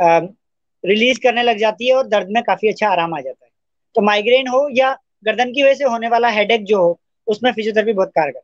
[0.00, 3.50] रिलीज़ करने लग जाती है और दर्द में काफ़ी अच्छा आराम आ जाता है।
[3.96, 4.92] तो माइग्रेन हो या
[5.24, 8.40] गर्दन की वजह से होने वाला हेडेक जो हो, उसमें फिजियोथेरेपी बहुत कारगर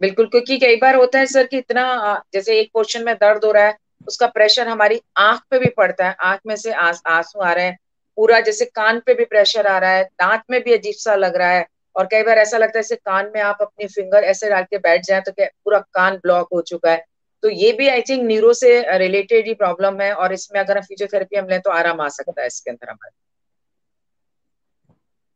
[0.00, 3.50] बिल्कुल, क्योंकि कई बार होता है सर कि इतना जैसे एक पोर्शन में दर्द हो
[3.52, 3.76] रहा है,
[4.08, 7.76] उसका प्रेशर हमारी आँख पे भी पड़ता है। आँख में से आँसू आ रहे हैं,
[8.18, 11.36] पूरा जैसे कान पे भी प्रेशर आ रहा है, दांत में भी अजीब सा लग
[11.36, 11.66] रहा है
[11.96, 14.78] और कई बार ऐसा लगता है जैसे कान में आप अपनी फिंगर ऐसे डाल के
[14.78, 17.04] बैठ जाए तो पूरा कान ब्लॉक हो चुका है।
[17.42, 20.84] तो ये भी आई थिंक न्यूरो से रिलेटेड ही प्रॉब्लम है और इसमें अगर हम
[20.84, 23.10] फिजियोथेरेपी हम लें तो आराम आ सकता है इसके अंदर हमारे।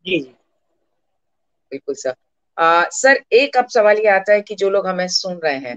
[0.06, 0.34] जी जी।
[1.72, 2.14] बिल्कुल सर।
[2.58, 5.76] आ, सर एक अब सवाल ये आता है कि जो लोग हमें सुन रहे हैं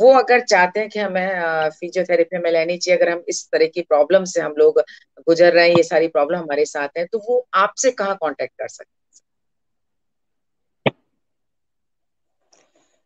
[0.00, 3.82] वो अगर चाहते हैं कि हमें फिजियोथेरेपी में लेनी चाहिए अगर हम इस तरह की
[3.82, 4.80] प्रॉब्लम से हम लोग
[5.28, 8.68] गुजर रहे हैं ये सारी प्रॉब्लम हमारे साथ है तो वो आपसे कहाँ कांटेक्ट कर
[8.68, 9.03] सकते हैं?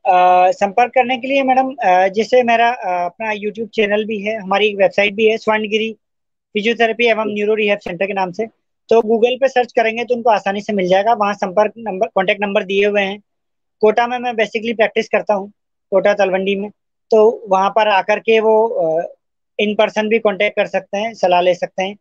[0.09, 1.74] संपर्क करने के लिए मैडम
[2.14, 2.68] जैसे मेरा
[3.04, 5.92] अपना यूट्यूब चैनल भी है, हमारी वेबसाइट भी है स्वर्णगिरी
[6.54, 8.46] फिजियोथेरेपी एवं न्यूरो रिहेब सेंटर के नाम से।
[8.90, 12.42] तो गूगल पे सर्च करेंगे तो उनको आसानी से मिल जाएगा। वहाँ संपर्क नंबर कॉन्टेक्ट
[12.42, 13.18] नंबर दिए हुए हैं।
[13.82, 15.50] कोटा में मैं बेसिकली प्रैक्टिस करता हूँ,
[15.92, 16.70] कोटा तलवंडी में।
[17.11, 19.02] तो वहाँ पर आकर के वो
[19.59, 21.96] इन पर्सन भी कॉन्टेक्ट कर सकते हैं, सलाह ले सकते हैं।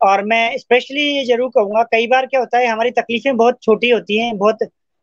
[0.00, 3.90] और मैं स्पेशली ये ज़रूर कहूँगा, कई बार क्या होता है, हमारी तकलीफें बहुत छोटी
[3.90, 4.58] होती हैं, बहुत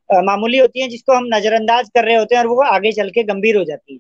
[0.10, 3.24] मामूली होती हैं जिसको हम नजरअंदाज कर रहे होते हैं और वो आगे चल के
[3.24, 4.00] गंभीर हो जाती है।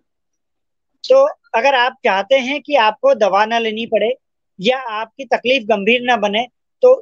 [1.03, 4.13] तो अगर आप चाहते हैं कि आपको दवा ना लेनी पड़े
[4.59, 6.45] या आपकी तकलीफ़ गंभीर ना बने
[6.83, 6.93] तो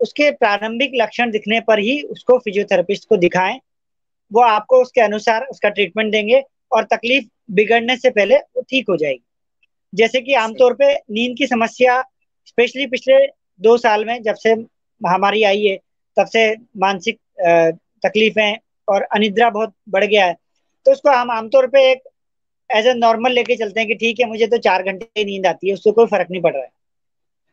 [0.00, 3.58] उसके प्रारंभिक लक्षण दिखने पर ही उसको फिजियोथेरेपिस्ट को दिखाएँ।
[4.30, 6.42] वो आपको उसके अनुसार उसका ट्रीटमेंट देंगे
[6.72, 9.22] और तकलीफ़ बिगड़ने से पहले वो ठीक हो जाएगी।
[9.92, 12.00] जैसे कि आमतौर पे नींद की समस्या
[12.46, 13.16] स्पेशली पिछले
[13.60, 15.76] दो साल में जब से महामारी आई है
[16.16, 17.18] तब से मानसिक
[18.02, 18.56] तकलीफें
[18.88, 20.36] और अनिद्रा बहुत बढ़ गया है।
[20.86, 22.02] तो उसको हम आमतौर पे एक
[22.70, 25.46] एज ए नॉर्मल लेके चलते हैं कि ठीक है, मुझे तो चार घंटे की नींद
[25.46, 26.70] आती है, उससे कोई फ़र्क नहीं पड़ रहा है।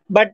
[0.10, 0.34] बट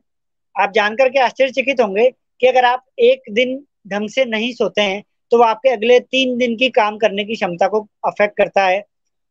[0.56, 2.10] आप जानकर के आश्चर्यचकित होंगे
[2.40, 3.56] कि अगर आप एक दिन
[3.88, 5.02] ढंग से नहीं सोते हैं
[5.32, 8.82] तो वो आपके अगले तीन दिन की काम करने की क्षमता को अफेक्ट करता है।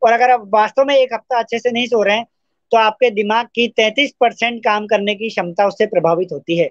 [0.01, 2.25] और अगर आप वास्तव में एक हफ़्ता अच्छे से नहीं सो रहे हैं
[2.71, 6.67] तो आपके दिमाग की तैतीस परसेंट काम करने की क्षमता उससे प्रभावित होती है।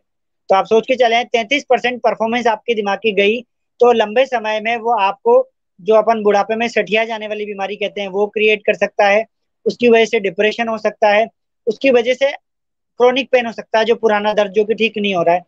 [0.51, 3.41] तो आप सोच के चले तैतीस परसेंट परफॉर्मेंस आपके दिमाग की गई
[3.81, 5.51] तो लंबे समय में वो आपको
[5.81, 9.25] जो अपन बुढ़ापे में सठिया जाने वाली बीमारी कहते हैं, वो क्रिएट कर सकता है।
[9.67, 11.27] उसकी वजह से डिप्रेशन हो सकता है।
[11.67, 15.15] उसकी वजह से क्रोनिक पेन हो सकता है, जो पुराना दर्द, जो कि ठीक नहीं
[15.15, 15.43] हो रहा है।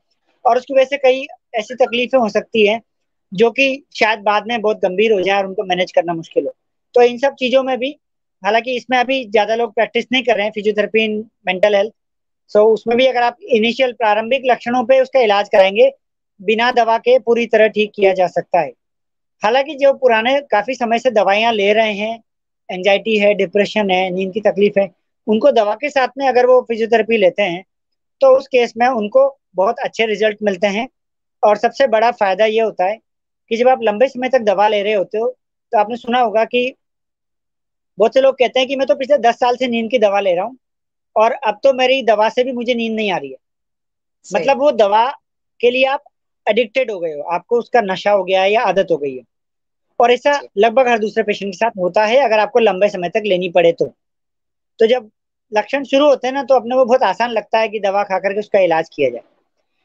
[0.44, 2.80] और उसकी वजह से कई ऐसी तकलीफें हो सकती है,
[3.34, 6.54] जो कि शायद बाद में बहुत गंभीर हो जाए और उनको मैनेज करना मुश्किल हो।
[6.94, 7.96] तो इन सब चीज़ों में भी,
[8.42, 11.92] हालाँकि इसमें अभी ज़्यादा लोग प्रैक्टिस नहीं कर रहे हैं physiotherapy in mental health
[12.48, 15.90] so उसमें भी अगर आप इनिशियल प्रारंभिक लक्षणों पे उसका इलाज कराएँगे
[16.40, 18.72] बिना दवा के पूरी तरह ठीक किया जा सकता है।
[19.42, 22.22] हालाँकि जो पुराने काफ़ी समय से दवाइयाँ ले रहे हैं
[22.68, 24.90] एंजाइटी है डिप्रेशन है नींद की तकलीफ़ है
[25.26, 27.64] उनको दवा के साथ में अगर वो फिजियोथेरेपी लेते हैं
[28.20, 30.88] तो उस केस में उनको बहुत अच्छे रिज़ल्ट मिलते हैं।
[31.42, 32.98] और सबसे बड़ा फ़ायदा ये होता है
[33.50, 35.28] कि जब आप लंबे समय तक दवा ले रहे होते हो
[35.72, 36.74] तो आपने सुना होगा कि
[37.98, 40.20] बहुत से लोग कहते हैं कि मैं तो पिछले दस साल से नींद की दवा
[40.20, 40.56] ले रहा हूँ
[41.16, 43.36] और अब तो मेरी दवा से भी मुझे नींद नहीं आ रही है।
[44.26, 45.04] मतलब वो दवा
[45.60, 46.04] के लिए आप
[46.46, 49.22] एडिक्टेड हो गए हो आपको उसका नशा हो गया है या आदत हो गई है।
[50.00, 53.22] और ऐसा लगभग हर दूसरे पेशेंट के साथ होता है अगर आपको लंबे समय तक
[53.26, 53.86] लेनी पड़े तो।
[54.80, 55.10] तो जब
[55.52, 58.18] लक्षण शुरू होते हैं ना तो अपने को बहुत आसान लगता है कि दवा खा
[58.18, 59.22] करके उसका इलाज किया जाए।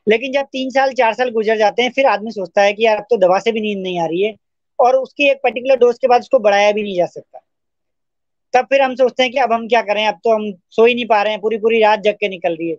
[0.08, 2.98] लेकिन जब तीन साल चार साल गुजर जाते हैं फिर आदमी सोचता है कि यार
[2.98, 4.34] अब तो दवा से भी नींद नहीं आ रही है
[4.80, 7.40] और उसकी एक पर्टिकुलर डोज के बाद उसको बढ़ाया भी नहीं जा सकता।
[8.54, 10.96] तब फिर हम सोचते हैं कि अब हम क्या करें अब तो हम सो ही
[10.96, 12.76] नहीं पा रहे हैं पूरी पूरी रात जग के निकल रही है।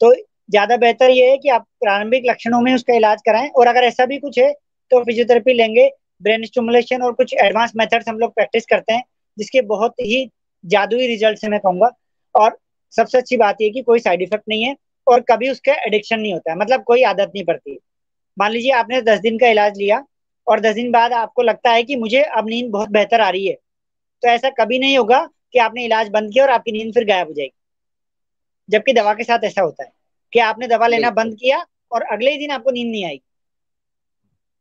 [0.00, 0.12] तो
[0.48, 4.06] ज़्यादा बेहतर ये है कि आप प्रारंभिक लक्षणों में उसका इलाज कराएँ और अगर ऐसा
[4.06, 4.52] भी कुछ है
[4.90, 5.88] तो फिजियोथेरेपी लेंगे।
[6.22, 9.02] ब्रेन स्टिमुलेशन और कुछ एडवांस मेथड्स हम लोग प्रैक्टिस करते हैं,
[9.36, 10.28] जिसके बहुत ही
[10.64, 11.90] जादुई रिज़ल्ट से मैं कहूँगा।
[12.34, 12.56] और
[12.92, 14.74] सबसे अच्छी बात यह कि कोई साइड इफ़ेक्ट नहीं है
[15.06, 17.78] और कभी उसका एडिक्शन नहीं होता है मतलब कोई आदत नहीं पड़ती।
[18.36, 20.02] मान लीजिए आपने दस दिन का इलाज लिया
[20.46, 23.46] और दस दिन बाद आपको लगता है कि मुझे अब नींद बहुत बेहतर आ रही
[23.46, 23.54] है
[24.22, 25.18] तो ऐसा कभी नहीं होगा
[25.52, 27.52] कि आपने इलाज बंद किया और आपकी नींद फिर गायब हो जाएगी,
[28.68, 29.90] जबकि दवा के साथ ऐसा होता है।
[30.32, 33.20] कि आपने दवा लेना बंद किया और अगले ही दिन आपको नींद नहीं आई।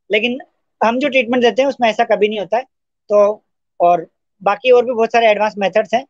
[0.10, 0.38] लेकिन
[0.82, 2.64] हम जो ट्रीटमेंट देते हैं उसमें ऐसा कभी नहीं होता है।
[3.10, 3.44] तो
[3.80, 4.08] और
[4.42, 6.06] बाकी और भी बहुत सारे एडवांस मेथड्स हैं।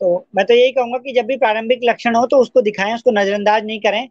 [0.00, 3.10] तो मैं तो यही कहूँगा कि जब भी प्रारंभिक लक्षण हो तो उसको दिखाएँ उसको
[3.10, 4.08] नजरअंदाज नहीं करें।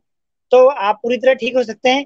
[0.52, 2.06] तो आप पूरी तरह ठीक हो सकते हैं।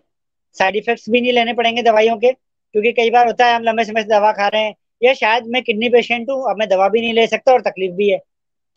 [0.58, 3.84] साइड इफेक्ट्स भी नहीं लेने पड़ेंगे दवाइयों के क्योंकि कई बार होता है हम लंबे
[3.86, 6.88] समय से दवा खा रहे हैं। या शायद मैं किडनी पेशेंट हूँ अब मैं दवा
[6.90, 8.20] भी नहीं ले सकता और तकलीफ़ भी है।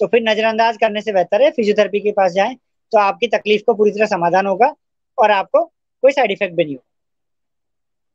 [0.01, 2.57] तो फिर नजरअंदाज करने से बेहतर है फिजियोथेरेपी के पास जाएँ।
[2.93, 4.75] तो आपकी तकलीफ़ को पूरी तरह समाधान होगा
[5.19, 6.85] और आपको कोई साइड इफ़ेक्ट भी नहीं होगा।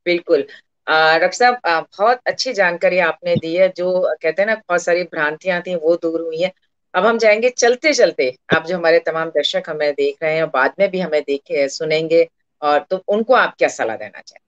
[0.05, 0.41] बिल्कुल।
[0.87, 5.61] डॉक्टर साहब बहुत अच्छी जानकारी आपने दी है जो कहते हैं ना बहुत सारी भ्रांतियाँ
[5.61, 6.51] थी वो दूर हुई है।
[6.93, 10.49] अब हम जाएँगे चलते चलते आप जो हमारे तमाम दर्शक हमें देख रहे हैं और
[10.49, 12.27] बाद में भी हमें देखे सुनेंगे
[12.61, 14.39] और तो उनको आप क्या सलाह देना चाहें?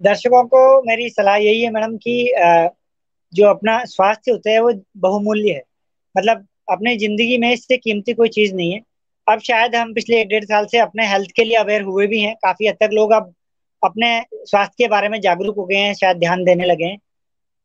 [0.00, 2.14] दर्शकों को मेरी सलाह यही है मैडम कि
[3.32, 5.62] जो अपना स्वास्थ्य होता है वो बहुमूल्य है।
[6.14, 8.80] मतलब अपने ज़िंदगी में इससे कीमती कोई चीज़ नहीं है।
[9.26, 12.20] अब शायद हम पिछले एक डेढ़ साल से अपने हेल्थ के लिए अवेयर हुए भी
[12.20, 13.32] हैं। काफ़ी हद तक लोग अब
[13.82, 16.98] अपने स्वास्थ्य के बारे में जागरूक हो गए हैं, शायद ध्यान देने लगे हैं।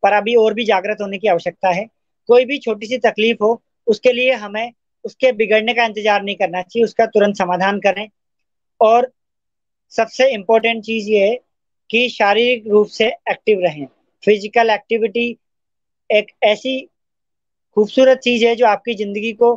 [0.04, 1.86] पर अभी और भी जागृत होने की आवश्यकता है।
[2.30, 4.72] कोई भी छोटी सी तकलीफ़ हो, उसके लिए हमें
[5.06, 8.08] उसके बिगड़ने का इंतज़ार नहीं करना चाहिए, उसका तुरंत समाधान करें।
[8.82, 9.12] और
[9.92, 11.36] सबसे इम्पोर्टेंट चीज़ ये है
[11.90, 13.86] कि शारीरिक रूप से एक्टिव रहें।
[14.24, 15.28] फ़िज़िकल एक्टिविटी
[16.10, 16.78] एक ऐसी
[17.80, 19.50] खूबसूरत चीज़ है जो आपकी ज़िंदगी को,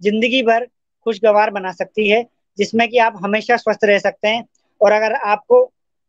[0.00, 0.64] ज़िंदगी भर
[1.06, 2.22] खुशगवार बना सकती है,
[2.58, 4.44] जिसमें कि आप हमेशा स्वस्थ रह सकते हैं।
[4.80, 5.64] और अगर आपको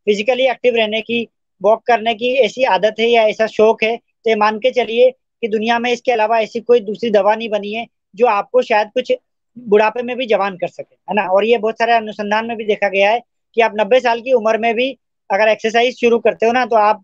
[0.07, 1.27] फिजिकली एक्टिव रहने की
[1.61, 5.47] वॉक करने की ऐसी आदत है या ऐसा शौक है तो मान के चलिए कि
[5.47, 9.11] दुनिया में इसके अलावा ऐसी कोई दूसरी दवा नहीं बनी है, जो आपको शायद कुछ
[9.57, 11.23] बुढ़ापे में भी जवान कर सके, है ना?
[11.23, 13.21] और ये बहुत सारे अनुसंधान में भी देखा गया है
[13.57, 14.89] कि आप नब्बे साल की उम्र में भी
[15.29, 17.03] अगर एक्सरसाइज शुरू करते हो ना तो आप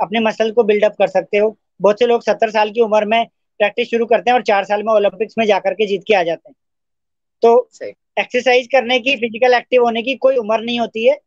[0.00, 3.26] अपने मसल को बिल्डअप कर सकते हो। बहुत से लोग सत्तर साल की उम्र में
[3.60, 6.22] प्रैक्टिस शुरू करते हैं और चार साल में ओलंपिक्स में जाकर के जीत के आ
[6.22, 6.54] जाते हैं।
[7.42, 7.68] तो
[8.16, 11.18] एक्सरसाइज करने की फ़िज़िकल एक्टिव होने की कोई उम्र नहीं होती है।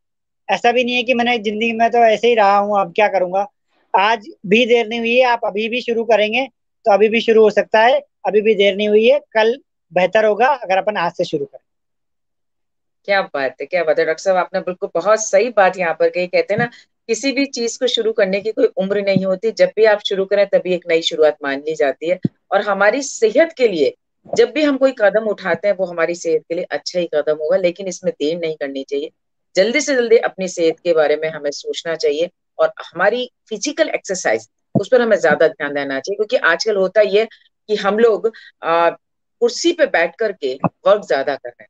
[0.48, 3.08] ऐसा भी नहीं है कि मैंने ज़िंदगी में तो ऐसे ही रहा हूँ अब क्या
[3.08, 3.46] करूँगा?
[3.94, 6.46] आज भी देर नहीं हुई है आप अभी भी शुरू करेंगे
[6.86, 9.56] तो अभी भी शुरू हो सकता है। अभी भी देर नहीं हुई है कल
[9.92, 11.62] बेहतर होगा अगर अपन आज से शुरू करें।
[13.08, 16.08] क्या बात है क्या बात है। डॉक्टर साहब आपने बिल्कुल बहुत सही बात यहाँ पर
[16.10, 16.68] कही। कहते हैं ना
[17.08, 20.24] किसी भी चीज़ को शुरू करने की कोई उम्र नहीं होती। जब भी आप शुरू
[20.24, 22.18] करें, तभी एक नई शुरुआत मान ली जाती है।
[22.52, 23.94] और हमारी सेहत के लिए,
[24.26, 27.36] जब भी हम कोई कदम उठाते हैं, वो हमारी सेहत के लिए अच्छा ही कदम
[27.40, 29.10] होगा, लेकिन इसमें देर नहीं करनी चाहिए।
[29.56, 34.48] जल्दी से जल्दी अपनी सेहत के बारे में हमें सोचना चाहिए और हमारी फ़िज़िकल एक्सरसाइज,
[34.74, 37.28] उस पर हमें ज़्यादा ध्यान देना चाहिए। क्योंकि आजकल होता यह
[37.68, 38.30] कि हम लोग
[38.62, 40.54] कुर्सी पे बैठ करके
[40.86, 41.68] वर्क ज़्यादा कर रहे हैं।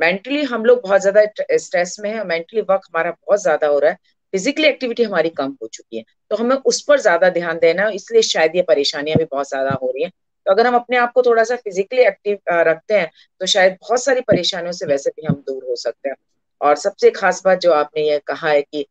[0.00, 1.22] मेंटली हम लोग बहुत ज़्यादा
[1.58, 3.96] स्ट्रेस में है मेंटली वर्क हमारा बहुत ज़्यादा हो रहा है।
[4.34, 7.94] फिजिकली एक्टिविटी हमारी कम हो चुकी है। तो हमें उस पर ज़्यादा ध्यान देना है,
[7.94, 10.10] इसलिए शायद ये परेशानियाँ भी बहुत ज़्यादा हो रही हैं।
[10.46, 13.10] तो अगर हम अपने आप को थोड़ा सा फिजिकली एक्टिव रखते हैं
[13.40, 16.16] तो शायद बहुत सारी परेशानियों से वैसे भी हम दूर हो सकते हैं।
[16.60, 18.84] और सबसे खास बात जो आपने ये कहा है कि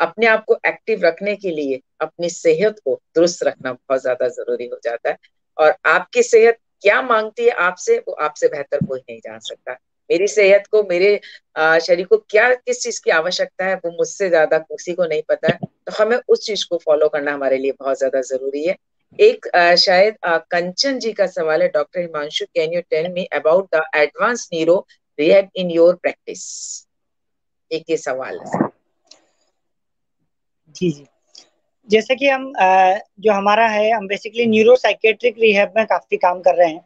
[0.00, 4.66] अपने आप को एक्टिव रखने के लिए अपनी सेहत को दुरुस्त रखना बहुत ज़्यादा ज़रूरी
[4.66, 5.16] हो जाता है।
[5.58, 9.76] और आपकी सेहत क्या मांगती है आपसे, वो आपसे बेहतर कोई नहीं जान सकता।
[10.10, 11.20] मेरी सेहत को, मेरे
[11.80, 15.48] शरीर को क्या, किस चीज़ की आवश्यकता है वो मुझसे ज़्यादा, किसी को नहीं पता।
[15.48, 18.76] है तो हमें उस चीज़ को फॉलो करना हमारे लिए बहुत ज़्यादा ज़रूरी है।
[19.18, 19.46] एक
[19.78, 24.48] शायद कंचन जी का सवाल है, doctor Himanshu can you tell me about the advance
[24.54, 24.86] neuro
[25.18, 26.42] rehab in your practice
[27.70, 28.68] एक ये सवाल है।
[30.74, 31.04] जी जी।
[31.88, 36.54] जैसे कि हम जो हमारा है, हम बेसिकली न्यूरो साइकेट्रिक रिहेब में काफ़ी काम कर
[36.54, 36.84] रहे हैं।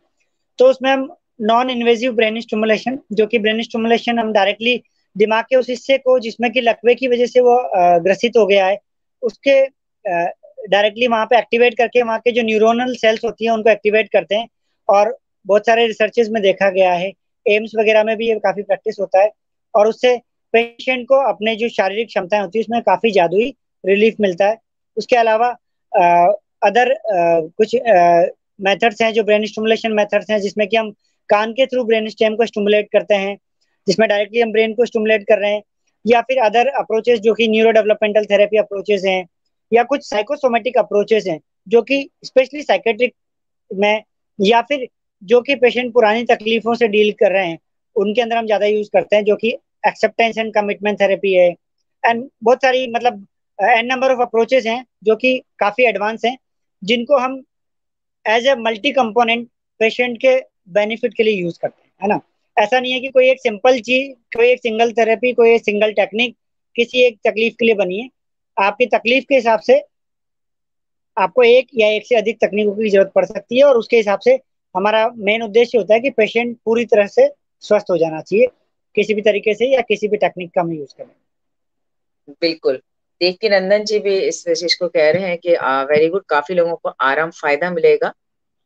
[0.58, 1.08] तो उसमें हम
[1.40, 4.82] नॉन इन्वेजिव ब्रेन स्टिमुलेशन जो कि ब्रेन स्टिमुलेशन हम डायरेक्टली
[5.16, 7.58] दिमाग के उस हिस्से को, जिसमें कि लकवे की वजह से वो
[8.04, 8.78] ग्रसित हो गया है,
[9.22, 9.60] उसके
[10.04, 14.34] डायरेक्टली वहाँ पे एक्टिवेट करके वहाँ के जो न्यूरोनल सेल्स होती हैं, उनको एक्टिवेट करते
[14.34, 14.48] हैं,
[14.88, 15.16] और
[15.46, 17.12] बहुत सारे रिसर्चेज में देखा गया है,
[17.46, 19.30] एम्स वगैरह में भी ये काफ़ी प्रैक्टिस होता है,
[19.74, 20.16] और उससे
[20.54, 24.58] पेशेंट को अपने जो शारीरिक क्षमताएँ होती है, उसमें काफ़ी जादुई रिलीफ मिलता है,
[24.96, 25.48] उसके अलावा
[26.62, 27.76] अदर कुछ
[28.60, 30.92] मेथड्स हैं, जो ब्रेन स्टिमुलेशन मेथड्स हैं, जिसमें कि हम
[31.28, 33.36] कान के थ्रू ब्रेन स्टेम को स्टिमुलेट करते हैं,
[33.86, 35.62] जिसमें डायरेक्टली हम ब्रेन को स्टिमुलेट कर रहे हैं,
[36.06, 39.26] या फिर अदर अप्रोचेस जो कि न्यूरो डेवलपमेंटल थेरेपी अप्रोचेस हैं,
[39.72, 43.14] या कुछ साइकोसोमेटिक अप्रोचेस हैं, जो कि स्पेशली साइकेट्रिक
[43.70, 44.02] में,
[44.38, 44.86] या फिर
[45.22, 47.58] जो कि पेशेंट पुरानी तकलीफों से डील कर रहे हैं,
[47.96, 49.48] उनके अंदर हम ज़्यादा यूज़ करते हैं, जो कि
[49.86, 51.48] एक्सेप्टेंस एंड कमिटमेंट थेरेपी है।
[52.04, 53.26] एंड बहुत सारी मतलब
[53.58, 56.36] एन नंबर ऑफ़ अप्रोचेस हैं, जो कि काफ़ी एडवांस हैं,
[56.82, 57.42] जिनको हम
[58.26, 59.48] as a multi component
[59.80, 60.36] patient के
[60.68, 62.20] बेनिफिट के लिए यूज़ करते हैं, है ना?
[62.56, 65.92] ऐसा नहीं है कि कोई एक सिंपल चीज़, कोई एक सिंगल थेरेपी, कोई एक सिंगल
[65.92, 66.36] टेक्निक
[66.76, 68.08] किसी एक तकलीफ़ के लिए बनी है।
[68.56, 69.84] आपकी तकलीफ़ के हिसाब से
[71.16, 74.18] आपको एक या एक से अधिक तकनीकों की ज़रूरत पड़ सकती है और उसके हिसाब
[74.18, 74.38] से
[74.74, 78.46] हमारा मेन उद्देश्य होता है कि पेशेंट पूरी तरह से स्वस्थ हो जाना चाहिए,
[78.94, 81.14] किसी भी तरीके से या किसी भी टेक्निक का हम यूज़ करें।
[82.40, 82.80] बिल्कुल।
[83.20, 86.54] देख के नंदन जी भी इस विशेष को कह रहे हैं कि वेरी गुड काफ़ी
[86.54, 88.12] लोगों को आराम, फ़ायदा मिलेगा।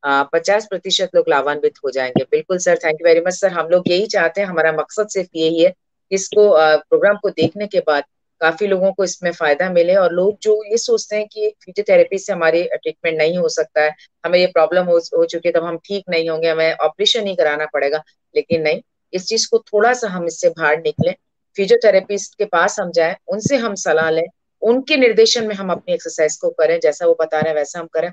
[0.02, 3.52] पचास प्रतिशत लोग लाभान्वित हो जाएँगे। बिल्कुल sir thank you very much sir.
[3.52, 5.72] हम लोग यही चाहते हैं हमारा मकसद सिर्फ़ यही है
[6.10, 8.04] इसको प्रोग्राम को देखने के बाद
[8.40, 12.32] काफ़ी लोगों को इसमें फ़ायदा मिले और लोग जो ये सोचते हैं कि फिजियोथेरेपी से
[12.32, 13.94] हमारी ट्रीटमेंट नहीं हो सकता है
[14.24, 17.34] हमें ये प्रॉब्लम हो, हो चुकी है तब हम ठीक नहीं होंगे हमें ऑपरेशन ही
[17.36, 18.02] कराना पड़ेगा।
[18.34, 18.80] लेकिन नहीं
[19.12, 21.12] इस चीज़ को थोड़ा सा हम इससे बाहर निकले
[21.56, 24.26] फिजियोथेरेपिस्ट के पास हम जाए उनसे हम सलाह लें
[24.62, 27.86] उनके निर्देशन में हम अपनी एक्सरसाइज को करें जैसा वो बता रहे हैं वैसा हम
[27.94, 28.10] करें।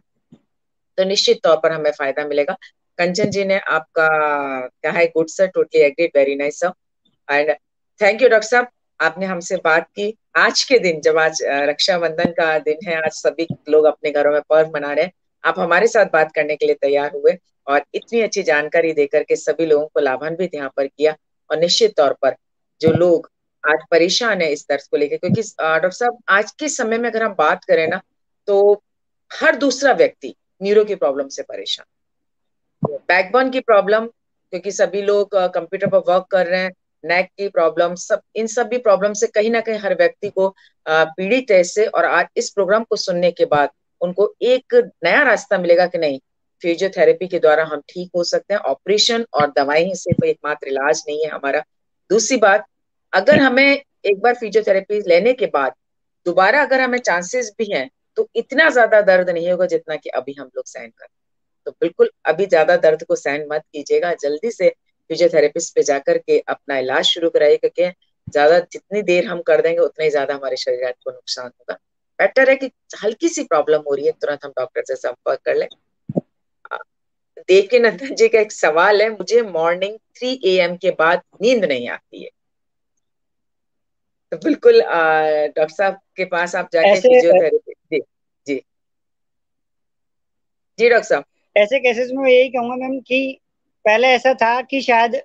[0.98, 2.58] तो निश्चित तौर पर हमें फ़ायदा मिलेगा।
[3.00, 4.08] कंचन जी ने आपका
[4.84, 6.72] कहा है good sir totally agree very nice sir
[7.30, 7.52] and
[8.02, 8.68] thank you doctor साहब,
[9.00, 13.48] आपने हमसे बात की। आज के दिन, जब आज रक्षाबंधन का दिन है, आज सभी
[13.70, 15.12] लोग अपने घरों में पर्व मना रहे हैं,
[15.44, 17.38] आप हमारे साथ बात करने के लिए तैयार हुए
[17.68, 21.16] और इतनी अच्छी जानकारी देकर के सभी लोगों को लाभान्वित यहाँ पर किया
[21.50, 22.36] और निश्चित तौर पर
[22.82, 23.30] जो लोग
[23.64, 27.24] आज परेशान है इस दर्द को लेकर, क्योंकि डॉक्टर साहब, आज के समय में अगर
[27.24, 28.02] हम बात करें ना
[28.48, 28.82] तो
[29.32, 31.86] हर दूसरा व्यक्ति न्यूरो की प्रॉब्लम से परेशान।
[32.84, 36.72] बैकबोन की प्रॉब्लम, क्योंकि सभी लोग कंप्यूटर पर वर्क कर रहे हैं
[37.04, 40.54] नेक की प्रॉब्लम, सब, इन सब भी प्रॉब्लम से कहीं ना कहीं हर व्यक्ति को
[40.86, 43.70] पीड़ित है इससे, और आज इस प्रोग्राम को सुनने के बाद
[44.02, 46.20] उनको एक नया रास्ता मिलेगा कि नहीं
[46.62, 51.04] फिजियोथेरेपी के द्वारा हम ठीक हो सकते हैं। ऑपरेशन और दवाई से कोई एकमात्र इलाज
[51.08, 51.64] नहीं है हमारा।
[52.10, 52.66] दूसरी बात,
[53.14, 55.74] अगर हमें एक बार फिजियोथेरेपी लेने के बाद,
[56.26, 60.34] दोबारा अगर हमें चांसेस भी हैं तो इतना ज़्यादा दर्द नहीं होगा जितना कि अभी
[60.40, 61.08] हम लोग सहन कर।
[61.68, 64.70] तो बिल्कुल अभी ज़्यादा दर्द को सहन मत कीजिएगा जल्दी से
[65.10, 67.90] फिजियोथेरेपिस्ट पे जाकर के अपना इलाज शुरू कराइए क्योंकि
[68.28, 71.74] ज़्यादा जितनी देर हम कर देंगे उतना ही ज़्यादा हमारे शरीर को नुकसान होगा।
[72.20, 72.72] बेटर है कि
[73.04, 75.68] हल्की सी प्रॉब्लम हो रही है तुरंत हम डॉक्टर से संपर्क कर लें।
[77.50, 81.22] देव के नंदन जी का एक सवाल है मुझे मॉर्निंग थ्री ए एम के बाद
[81.42, 82.30] नींद नहीं आती है।
[84.32, 88.00] तो बिल्कुल डॉक्टर साहब के पास आप जाके फिजियोथेरेपी जी
[88.48, 88.62] जी
[90.80, 91.24] जी, डॉक्टर साहब।
[91.56, 93.20] ऐसे केसेस में यही कहूँगा मैम कि
[93.86, 95.16] पहले ऐसा था कि शायद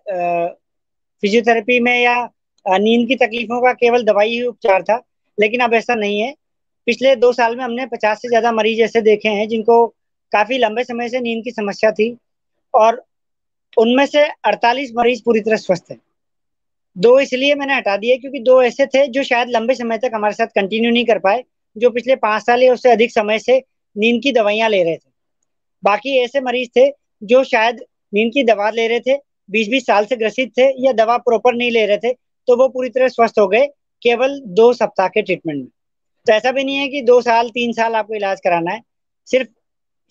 [1.23, 2.15] फिजियोथेरेपी में या
[2.67, 5.01] नींद की तकलीफों का केवल दवाई ही उपचार था,
[5.39, 6.35] लेकिन अब ऐसा नहीं है।
[6.87, 9.87] पिछले दो साल में हमने पचास से ज़्यादा मरीज़ ऐसे देखे हैं जिनको
[10.33, 12.17] काफ़ी लंबे समय से नींद की समस्या थी
[12.75, 13.03] और
[13.77, 16.01] उनमें से 48 मरीज़ पूरी तरह स्वस्थ हैं।
[16.97, 20.35] दो इसलिए मैंने हटा दिए क्योंकि दो ऐसे थे जो शायद लंबे समय तक हमारे
[20.35, 21.45] साथ कंटिन्यू नहीं कर पाए,
[21.77, 23.63] जो पिछले पाँच साल या उससे अधिक समय से
[23.97, 25.11] नींद की दवाइयाँ ले रहे थे।
[25.83, 26.91] बाकी ऐसे मरीज़ थे
[27.23, 29.17] जो शायद नींद की दवा ले रहे थे
[29.49, 32.13] बीस बीस साल से ग्रसित थे या दवा प्रॉपर नहीं ले रहे थे
[32.49, 33.67] तो वो पूरी तरह स्वस्थ हो गए
[34.03, 35.69] केवल दो सप्ताह के ट्रीटमेंट में।
[36.27, 38.81] तो ऐसा भी नहीं है कि दो साल तीन साल आपको इलाज कराना है
[39.29, 39.49] सिर्फ़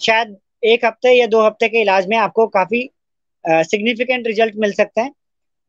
[0.02, 2.90] शायद एक हफ़्ते या दो हफ़्ते के इलाज में आपको काफ़ी
[3.46, 5.14] सिग्निफिकेंट रिज़ल्ट मिल सकते हैं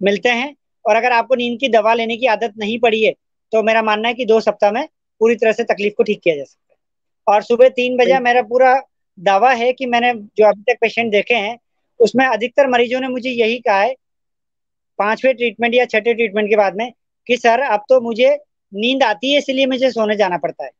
[0.01, 3.13] मिलते हैं और अगर आपको नींद की दवा लेने की आदत नहीं पड़ी है
[3.53, 4.87] तो मेरा मानना है कि दो सप्ताह में
[5.21, 6.79] पूरी तरह से तकलीफ़ को ठीक किया जा सकता है।
[7.27, 8.75] और सुबह तीन बजे मेरा पूरा
[9.19, 11.59] दावा है कि मैंने जो अभी तक पेशेंट देखे हैं,
[12.01, 13.95] उसमें अधिकतर मरीजों ने मुझे यही कहा है,
[14.99, 16.91] पाँचवें ट्रीटमेंट या छठे ट्रीटमेंट के बाद में,
[17.27, 18.35] कि सर, अब तो मुझे
[18.73, 20.71] नींद आती है, इसलिए मुझे सोने जाना पड़ता है।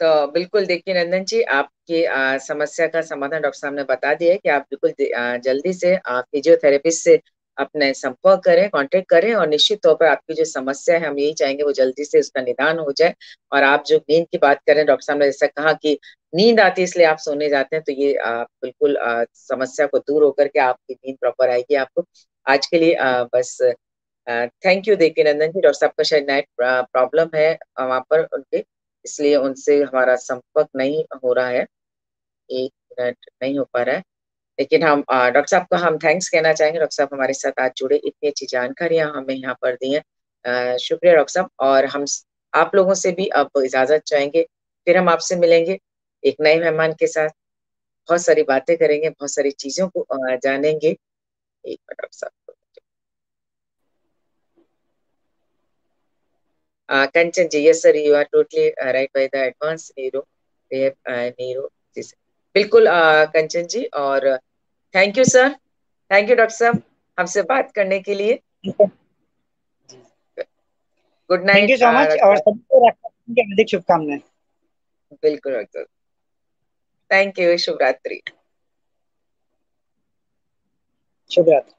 [0.00, 2.02] तो बिल्कुल देखिए नंदन जी, आपकी
[2.46, 7.04] समस्या का समाधान डॉक्टर साहब ने बता दिया है कि आप बिल्कुल जल्दी से फिजियोथेरेपिस्ट
[7.04, 7.16] से
[7.58, 11.32] अपने संपर्क करें कांटेक्ट करें और निश्चित तौर पर आपकी जो समस्या है हम यही
[11.34, 13.14] चाहेंगे वो जल्दी से उसका निदान हो जाए।
[13.52, 15.98] और आप जो नींद की बात करें डॉक्टर साहब ने जैसा कहा कि
[16.32, 18.96] नींद आती है इसलिए आप सोने जाते हैं तो ये आप बिल्कुल
[19.36, 22.04] समस्या को दूर होकर के आपकी नींद प्रॉपर आएगी आपको।
[22.46, 23.58] आज के लिए आ, बस
[24.64, 27.50] थैंक यू देखिए नंदन जी। डॉक्टर साहब का शायद नाइट प्रॉब्लम है
[27.80, 28.64] वहाँ पर उनके
[29.04, 31.66] इसलिए उनसे हमारा संपर्क नहीं हो रहा है।
[32.50, 34.02] एक मिनट नहीं हो पा रहा है।
[34.58, 37.96] लेकिन हम डॉक्टर साहब को हम थैंक्स कहना चाहेंगे। डॉक्टर साहब हमारे साथ आज जुड़े,
[37.96, 40.02] इतनी अच्छी जानकारियाँ हमें यहाँ पर दी है।
[40.78, 42.04] शुक्रिया डॉक्टर साहब और हम
[42.54, 44.42] आप लोगों से भी अब इजाज़त चाहेंगे,
[44.86, 45.78] फिर हम आपसे मिलेंगे
[46.22, 47.28] एक नए मेहमान के साथ।
[48.08, 50.98] बहुत सारी बातें करेंगे, बहुत सारी चीज़ों को जानेंगे। एक
[51.64, 52.30] मिनट डॉक्टर साहब
[57.14, 60.20] Kanchan ji yes sir you are totally right by the advance neuro
[60.70, 61.68] neuro
[62.56, 62.86] बिल्कुल
[63.32, 64.28] कंचन जी और
[64.94, 65.52] thank you sir
[66.10, 66.82] thank you doctor साहब
[67.18, 68.40] हमसे बात करने के लिए।
[71.30, 74.20] Good night thank you so much और सबको हार्दिक शुभकामनाएँ।
[75.22, 75.84] बिल्कुल डॉक्टर
[77.10, 78.20] थैंक यू शुभ रात्रि
[81.30, 81.75] शुभ रात्रि